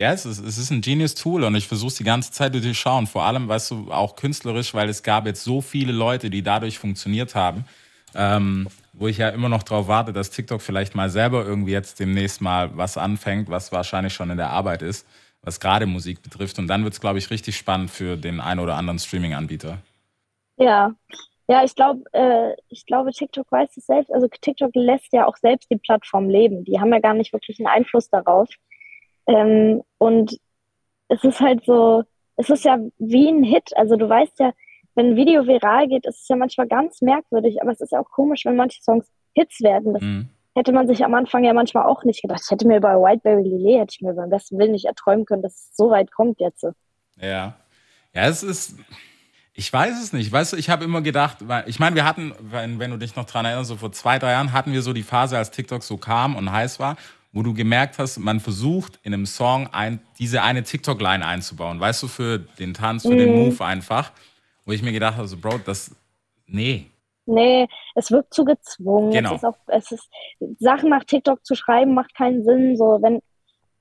Ja, 0.00 0.14
es 0.14 0.24
ist, 0.24 0.38
es 0.38 0.56
ist 0.56 0.70
ein 0.70 0.80
genius 0.80 1.14
Tool 1.14 1.44
und 1.44 1.54
ich 1.54 1.68
versuche 1.68 1.88
es 1.88 1.96
die 1.96 2.04
ganze 2.04 2.32
Zeit 2.32 2.54
zu 2.54 2.62
durchschauen. 2.62 3.06
Vor 3.06 3.24
allem, 3.24 3.48
weißt 3.48 3.70
du, 3.70 3.92
auch 3.92 4.16
künstlerisch, 4.16 4.72
weil 4.72 4.88
es 4.88 5.02
gab 5.02 5.26
jetzt 5.26 5.44
so 5.44 5.60
viele 5.60 5.92
Leute, 5.92 6.30
die 6.30 6.42
dadurch 6.42 6.78
funktioniert 6.78 7.34
haben, 7.34 7.66
ähm, 8.14 8.66
wo 8.94 9.08
ich 9.08 9.18
ja 9.18 9.28
immer 9.28 9.50
noch 9.50 9.62
darauf 9.62 9.88
warte, 9.88 10.14
dass 10.14 10.30
TikTok 10.30 10.62
vielleicht 10.62 10.94
mal 10.94 11.10
selber 11.10 11.44
irgendwie 11.44 11.72
jetzt 11.72 12.00
demnächst 12.00 12.40
mal 12.40 12.74
was 12.78 12.96
anfängt, 12.96 13.50
was 13.50 13.72
wahrscheinlich 13.72 14.14
schon 14.14 14.30
in 14.30 14.38
der 14.38 14.48
Arbeit 14.48 14.80
ist, 14.80 15.06
was 15.42 15.60
gerade 15.60 15.84
Musik 15.84 16.22
betrifft. 16.22 16.58
Und 16.58 16.66
dann 16.68 16.82
wird 16.82 16.94
es, 16.94 17.00
glaube 17.02 17.18
ich, 17.18 17.30
richtig 17.30 17.58
spannend 17.58 17.90
für 17.90 18.16
den 18.16 18.40
einen 18.40 18.60
oder 18.60 18.76
anderen 18.76 18.98
Streaming-Anbieter. 18.98 19.82
Ja, 20.56 20.94
ja, 21.46 21.62
ich 21.62 21.74
glaube, 21.74 22.04
äh, 22.12 22.54
ich 22.70 22.86
glaube, 22.86 23.12
TikTok 23.12 23.52
weiß 23.52 23.76
es 23.76 23.84
selbst. 23.84 24.10
Also 24.14 24.28
TikTok 24.28 24.70
lässt 24.74 25.12
ja 25.12 25.26
auch 25.26 25.36
selbst 25.36 25.70
die 25.70 25.76
Plattform 25.76 26.30
leben. 26.30 26.64
Die 26.64 26.80
haben 26.80 26.90
ja 26.90 27.00
gar 27.00 27.12
nicht 27.12 27.34
wirklich 27.34 27.58
einen 27.58 27.66
Einfluss 27.66 28.08
darauf. 28.08 28.48
Ähm, 29.26 29.82
und 29.98 30.38
es 31.08 31.24
ist 31.24 31.40
halt 31.40 31.64
so, 31.64 32.04
es 32.36 32.50
ist 32.50 32.64
ja 32.64 32.78
wie 32.98 33.28
ein 33.28 33.42
Hit. 33.42 33.76
Also 33.76 33.96
du 33.96 34.08
weißt 34.08 34.38
ja, 34.40 34.52
wenn 34.94 35.10
ein 35.10 35.16
Video 35.16 35.46
viral 35.46 35.88
geht, 35.88 36.06
ist 36.06 36.22
es 36.22 36.28
ja 36.28 36.36
manchmal 36.36 36.66
ganz 36.66 37.00
merkwürdig, 37.00 37.60
aber 37.62 37.72
es 37.72 37.80
ist 37.80 37.92
ja 37.92 38.00
auch 38.00 38.10
komisch, 38.10 38.44
wenn 38.44 38.56
manche 38.56 38.82
Songs 38.82 39.06
Hits 39.34 39.60
werden. 39.60 39.94
Das 39.94 40.02
mhm. 40.02 40.28
hätte 40.54 40.72
man 40.72 40.86
sich 40.88 41.04
am 41.04 41.14
Anfang 41.14 41.44
ja 41.44 41.52
manchmal 41.52 41.86
auch 41.86 42.04
nicht 42.04 42.22
gedacht. 42.22 42.42
Ich 42.44 42.50
hätte 42.50 42.66
mir 42.66 42.80
bei 42.80 42.94
Whiteberry 42.94 43.42
Lillet, 43.42 43.80
hätte 43.80 43.94
ich 43.94 44.00
mir 44.00 44.14
beim 44.14 44.30
besten 44.30 44.58
Willen 44.58 44.72
nicht 44.72 44.86
erträumen 44.86 45.24
können, 45.24 45.42
dass 45.42 45.54
es 45.54 45.76
so 45.76 45.90
weit 45.90 46.10
kommt 46.10 46.40
jetzt. 46.40 46.64
Ja. 47.20 47.54
Ja, 48.12 48.26
es 48.26 48.42
ist, 48.42 48.76
ich 49.52 49.72
weiß 49.72 50.02
es 50.02 50.12
nicht. 50.12 50.32
Weißt 50.32 50.52
du, 50.52 50.56
ich 50.56 50.68
habe 50.68 50.84
immer 50.84 51.00
gedacht, 51.00 51.38
ich 51.66 51.78
meine, 51.78 51.94
wir 51.94 52.04
hatten, 52.04 52.34
wenn, 52.40 52.80
wenn 52.80 52.90
du 52.90 52.96
dich 52.96 53.14
noch 53.14 53.24
dran 53.24 53.44
erinnerst, 53.44 53.68
so 53.68 53.76
vor 53.76 53.92
zwei, 53.92 54.18
drei 54.18 54.32
Jahren 54.32 54.52
hatten 54.52 54.72
wir 54.72 54.82
so 54.82 54.92
die 54.92 55.04
Phase, 55.04 55.38
als 55.38 55.52
TikTok 55.52 55.84
so 55.84 55.96
kam 55.96 56.34
und 56.34 56.50
heiß 56.50 56.80
war 56.80 56.96
wo 57.32 57.42
du 57.42 57.54
gemerkt 57.54 57.98
hast, 57.98 58.18
man 58.18 58.40
versucht 58.40 58.98
in 59.02 59.14
einem 59.14 59.26
Song 59.26 59.68
ein, 59.72 60.00
diese 60.18 60.42
eine 60.42 60.62
TikTok-Line 60.62 61.24
einzubauen, 61.24 61.78
weißt 61.78 62.02
du, 62.02 62.08
für 62.08 62.38
den 62.38 62.74
Tanz, 62.74 63.02
für 63.02 63.14
mm. 63.14 63.18
den 63.18 63.30
mhm. 63.30 63.44
Move 63.46 63.64
einfach, 63.64 64.12
wo 64.64 64.72
ich 64.72 64.82
mir 64.82 64.92
gedacht 64.92 65.16
habe, 65.16 65.28
so, 65.28 65.36
Bro, 65.36 65.60
das, 65.64 65.94
nee. 66.46 66.86
Nee, 67.26 67.68
es 67.94 68.10
wirkt 68.10 68.34
zu 68.34 68.44
gezwungen. 68.44 69.12
Genau. 69.12 69.30
Es 69.30 69.36
ist 69.36 69.44
auch, 69.44 69.56
es 69.68 69.92
ist, 69.92 70.10
Sachen 70.58 70.90
nach 70.90 71.04
TikTok 71.04 71.44
zu 71.44 71.54
schreiben 71.54 71.94
macht 71.94 72.14
keinen 72.16 72.42
Sinn, 72.42 72.76
so, 72.76 72.98
wenn, 73.00 73.20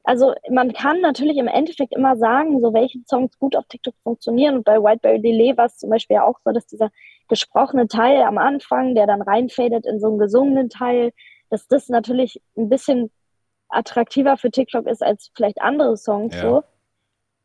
also 0.04 0.34
man 0.52 0.72
kann 0.74 1.02
natürlich 1.02 1.38
im 1.38 1.48
Endeffekt 1.48 1.96
immer 1.96 2.18
sagen, 2.18 2.62
so 2.62 2.74
welche 2.74 3.00
Songs 3.08 3.38
gut 3.40 3.56
auf 3.56 3.66
TikTok 3.68 3.96
funktionieren. 4.04 4.58
Und 4.58 4.66
bei 4.66 4.78
Whiteberry 4.78 5.22
Delay 5.22 5.58
war 5.58 5.66
es 5.66 5.78
zum 5.78 5.90
Beispiel 5.90 6.16
ja 6.16 6.24
auch 6.24 6.40
so, 6.44 6.52
dass 6.52 6.68
dieser 6.68 6.92
gesprochene 7.28 7.88
Teil 7.88 8.22
am 8.24 8.38
Anfang, 8.38 8.96
der 8.96 9.08
dann 9.08 9.22
reinfadet 9.22 9.86
in 9.86 10.00
so 10.00 10.08
einen 10.08 10.20
gesungenen 10.20 10.70
Teil, 10.70 11.12
dass 11.50 11.68
das 11.68 11.90
natürlich 11.90 12.42
ein 12.58 12.70
bisschen 12.70 13.12
attraktiver 13.70 14.38
für 14.38 14.52
TikTok 14.52 14.88
ist 14.88 15.04
als 15.04 15.32
vielleicht 15.36 15.62
andere 15.62 15.98
Songs 15.98 16.36
ja. 16.36 16.42
so. 16.42 16.64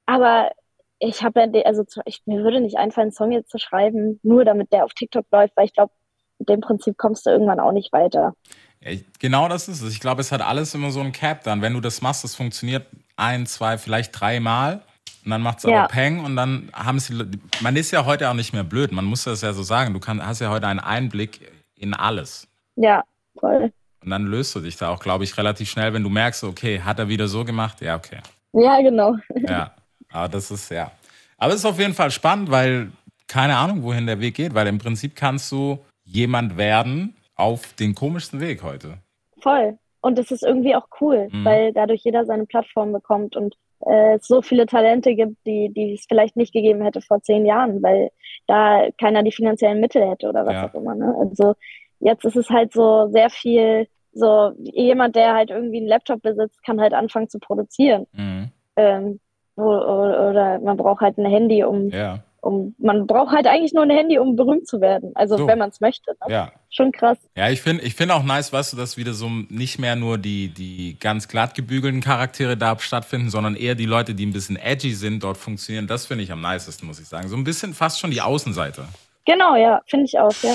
Aber 0.07 0.51
ich 0.99 1.23
habe 1.23 1.41
ja, 1.41 1.63
also 1.63 1.85
ich, 2.05 2.23
mir 2.27 2.43
würde 2.43 2.61
nicht 2.61 2.77
einfallen, 2.77 3.07
einen 3.07 3.13
Song 3.13 3.33
jetzt 3.33 3.51
zu 3.51 3.59
schreiben, 3.59 4.21
nur 4.23 4.45
damit 4.45 4.73
der 4.73 4.85
auf 4.85 4.95
TikTok 4.95 5.27
läuft, 5.31 5.57
weil 5.57 5.67
ich 5.67 5.75
glaube, 5.75 5.93
mit 6.39 6.49
dem 6.49 6.61
Prinzip 6.61 6.97
kommst 6.99 7.27
du 7.27 7.31
irgendwann 7.31 7.61
auch 7.61 7.73
nicht 7.73 7.93
weiter. 7.93 8.35
Genau 9.19 9.49
das 9.49 9.69
ist 9.69 9.81
es. 9.81 9.93
Ich 9.93 10.01
glaube, 10.01 10.21
es 10.21 10.31
hat 10.31 10.43
alles 10.43 10.75
immer 10.75 10.91
so 10.91 11.01
ein 11.01 11.13
Cap 11.13 11.43
dann. 11.45 11.63
Wenn 11.63 11.73
du 11.73 11.81
das 11.81 12.03
machst, 12.03 12.23
das 12.23 12.35
funktioniert 12.35 12.87
ein, 13.17 13.47
zwei, 13.47 13.79
vielleicht 13.79 14.19
dreimal. 14.19 14.83
Und 15.25 15.31
dann 15.31 15.41
macht 15.41 15.59
es 15.59 15.65
ja. 15.65 15.85
aber 15.85 15.89
Peng 15.89 16.23
und 16.23 16.37
dann 16.37 16.71
haben 16.75 16.99
sie. 16.99 17.15
Man 17.63 17.77
ist 17.77 17.93
ja 17.93 18.05
heute 18.05 18.29
auch 18.29 18.35
nicht 18.35 18.53
mehr 18.53 18.65
blöd, 18.65 18.93
man 18.93 19.07
muss 19.07 19.25
das 19.25 19.41
ja 19.41 19.55
so 19.55 19.63
sagen. 19.63 19.95
Du 19.95 20.01
kann, 20.01 20.25
hast 20.25 20.41
ja 20.41 20.51
heute 20.51 20.67
einen 20.67 20.81
Einblick 20.81 21.51
in 21.77 21.95
alles. 21.95 22.47
Ja, 22.77 23.05
voll. 23.39 23.73
Und 24.05 24.11
dann 24.11 24.27
löst 24.27 24.55
du 24.55 24.61
dich 24.61 24.77
da 24.77 24.91
auch, 24.91 25.01
glaube 25.01 25.25
ich, 25.25 25.37
relativ 25.39 25.69
schnell, 25.69 25.93
wenn 25.95 26.03
du 26.03 26.11
merkst, 26.11 26.45
okay, 26.45 26.81
hat 26.81 26.99
er 26.99 27.09
wieder 27.09 27.27
so 27.27 27.45
gemacht? 27.45 27.81
Ja, 27.81 27.97
okay. 27.97 28.19
Ja, 28.53 28.81
genau. 28.81 29.17
Ja, 29.49 29.75
aber 30.13 30.29
das 30.29 30.51
ist 30.51 30.71
ja. 30.71 30.91
Aber 31.39 31.53
es 31.53 31.61
ist 31.61 31.67
auf 31.67 31.79
jeden 31.79 31.95
Fall 31.95 32.11
spannend, 32.11 32.51
weil 32.51 32.91
keine 33.27 33.57
Ahnung, 33.57 33.83
wohin 33.83 34.07
der 34.07 34.21
Weg 34.21 34.35
geht, 34.35 34.55
weil 34.55 34.67
im 34.67 34.79
Prinzip 34.79 35.17
kannst 35.17 35.51
du 35.51 35.79
jemand 36.05 36.57
werden 36.57 37.17
auf 37.37 37.73
den 37.75 37.95
komischsten 37.95 38.41
Weg 38.41 38.63
heute. 38.63 38.99
Voll. 39.41 39.79
Und 40.01 40.19
das 40.19 40.31
ist 40.31 40.43
irgendwie 40.43 40.75
auch 40.77 40.87
cool, 41.01 41.29
mhm. 41.33 41.45
weil 41.45 41.73
dadurch 41.73 42.03
jeder 42.05 42.27
seine 42.27 42.47
Plattform 42.47 42.93
bekommt 42.93 43.37
und 43.37 43.55
äh, 43.87 44.17
es 44.17 44.27
so 44.27 44.43
viele 44.43 44.67
Talente 44.67 45.15
gibt, 45.15 45.37
die, 45.47 45.73
die 45.75 45.95
es 45.95 46.05
vielleicht 46.07 46.37
nicht 46.37 46.53
gegeben 46.53 46.83
hätte 46.83 47.01
vor 47.01 47.23
zehn 47.23 47.47
Jahren, 47.47 47.83
weil 47.83 48.11
da 48.47 48.87
keiner 49.01 49.23
die 49.23 49.33
finanziellen 49.33 49.81
Mittel 49.81 50.09
hätte 50.09 50.29
oder 50.29 50.45
was 50.45 50.53
ja. 50.53 50.69
auch 50.69 50.75
immer. 50.75 50.95
Ne? 50.95 51.15
Also 51.19 51.55
jetzt 52.01 52.25
ist 52.25 52.37
es 52.37 52.51
halt 52.51 52.73
so 52.73 53.09
sehr 53.09 53.31
viel 53.31 53.89
so, 54.15 54.53
jemand, 54.59 55.17
der 55.17 55.35
halt 55.35 55.51
irgendwie 55.51 55.79
einen 55.79 55.89
Laptop 55.89 56.23
besitzt, 56.23 56.63
kann 56.65 56.81
halt 56.81 56.95
anfangen 56.95 57.29
zu 57.29 57.39
produzieren. 57.39 58.07
Mhm. 58.13 58.51
Ähm, 58.77 59.21
oder, 59.57 60.31
oder, 60.31 60.59
man 60.61 60.77
braucht 60.77 61.01
halt 61.01 61.17
ein 61.19 61.27
Handy, 61.27 61.63
um, 61.63 61.89
ja. 61.91 62.19
um 62.41 62.75
man 62.79 63.07
braucht 63.07 63.33
halt 63.33 63.47
eigentlich 63.47 63.73
nur 63.73 63.85
ein 63.85 63.91
Handy, 63.91 64.19
um 64.19 64.35
berühmt 64.35 64.67
zu 64.67 64.81
werden. 64.81 65.13
Also 65.15 65.37
so. 65.37 65.47
wenn 65.47 65.59
man 65.59 65.71
es 65.71 65.81
möchte. 65.81 66.13
Ne? 66.27 66.33
Ja. 66.33 66.53
Schon 66.71 66.91
krass. 66.91 67.19
Ja, 67.37 67.51
ich 67.51 67.63
finde 67.63 67.85
ich 67.85 67.95
find 67.95 68.11
auch 68.11 68.25
nice, 68.25 68.53
weißt 68.53 68.73
du, 68.73 68.77
dass 68.77 68.97
wieder 68.97 69.13
so 69.13 69.29
nicht 69.29 69.79
mehr 69.79 69.95
nur 69.95 70.19
die, 70.19 70.49
die 70.49 70.97
ganz 70.99 71.29
glatt 71.29 71.55
gebügelten 71.55 72.01
Charaktere 72.01 72.57
da 72.57 72.77
stattfinden, 72.81 73.31
sondern 73.31 73.55
eher 73.55 73.77
die 73.77 73.87
Leute, 73.87 74.15
die 74.15 74.27
ein 74.27 74.33
bisschen 74.33 74.57
edgy 74.57 74.93
sind, 74.93 75.23
dort 75.23 75.37
funktionieren. 75.37 75.87
Das 75.87 76.07
finde 76.07 76.25
ich 76.25 76.33
am 76.33 76.41
nicesten, 76.41 76.89
muss 76.89 76.99
ich 76.99 77.07
sagen. 77.07 77.29
So 77.29 77.37
ein 77.37 77.45
bisschen 77.45 77.75
fast 77.75 78.01
schon 78.01 78.11
die 78.11 78.21
Außenseite. 78.21 78.85
Genau, 79.25 79.57
ja, 79.57 79.81
finde 79.87 80.05
ich 80.05 80.19
auch, 80.19 80.35
ja. 80.43 80.55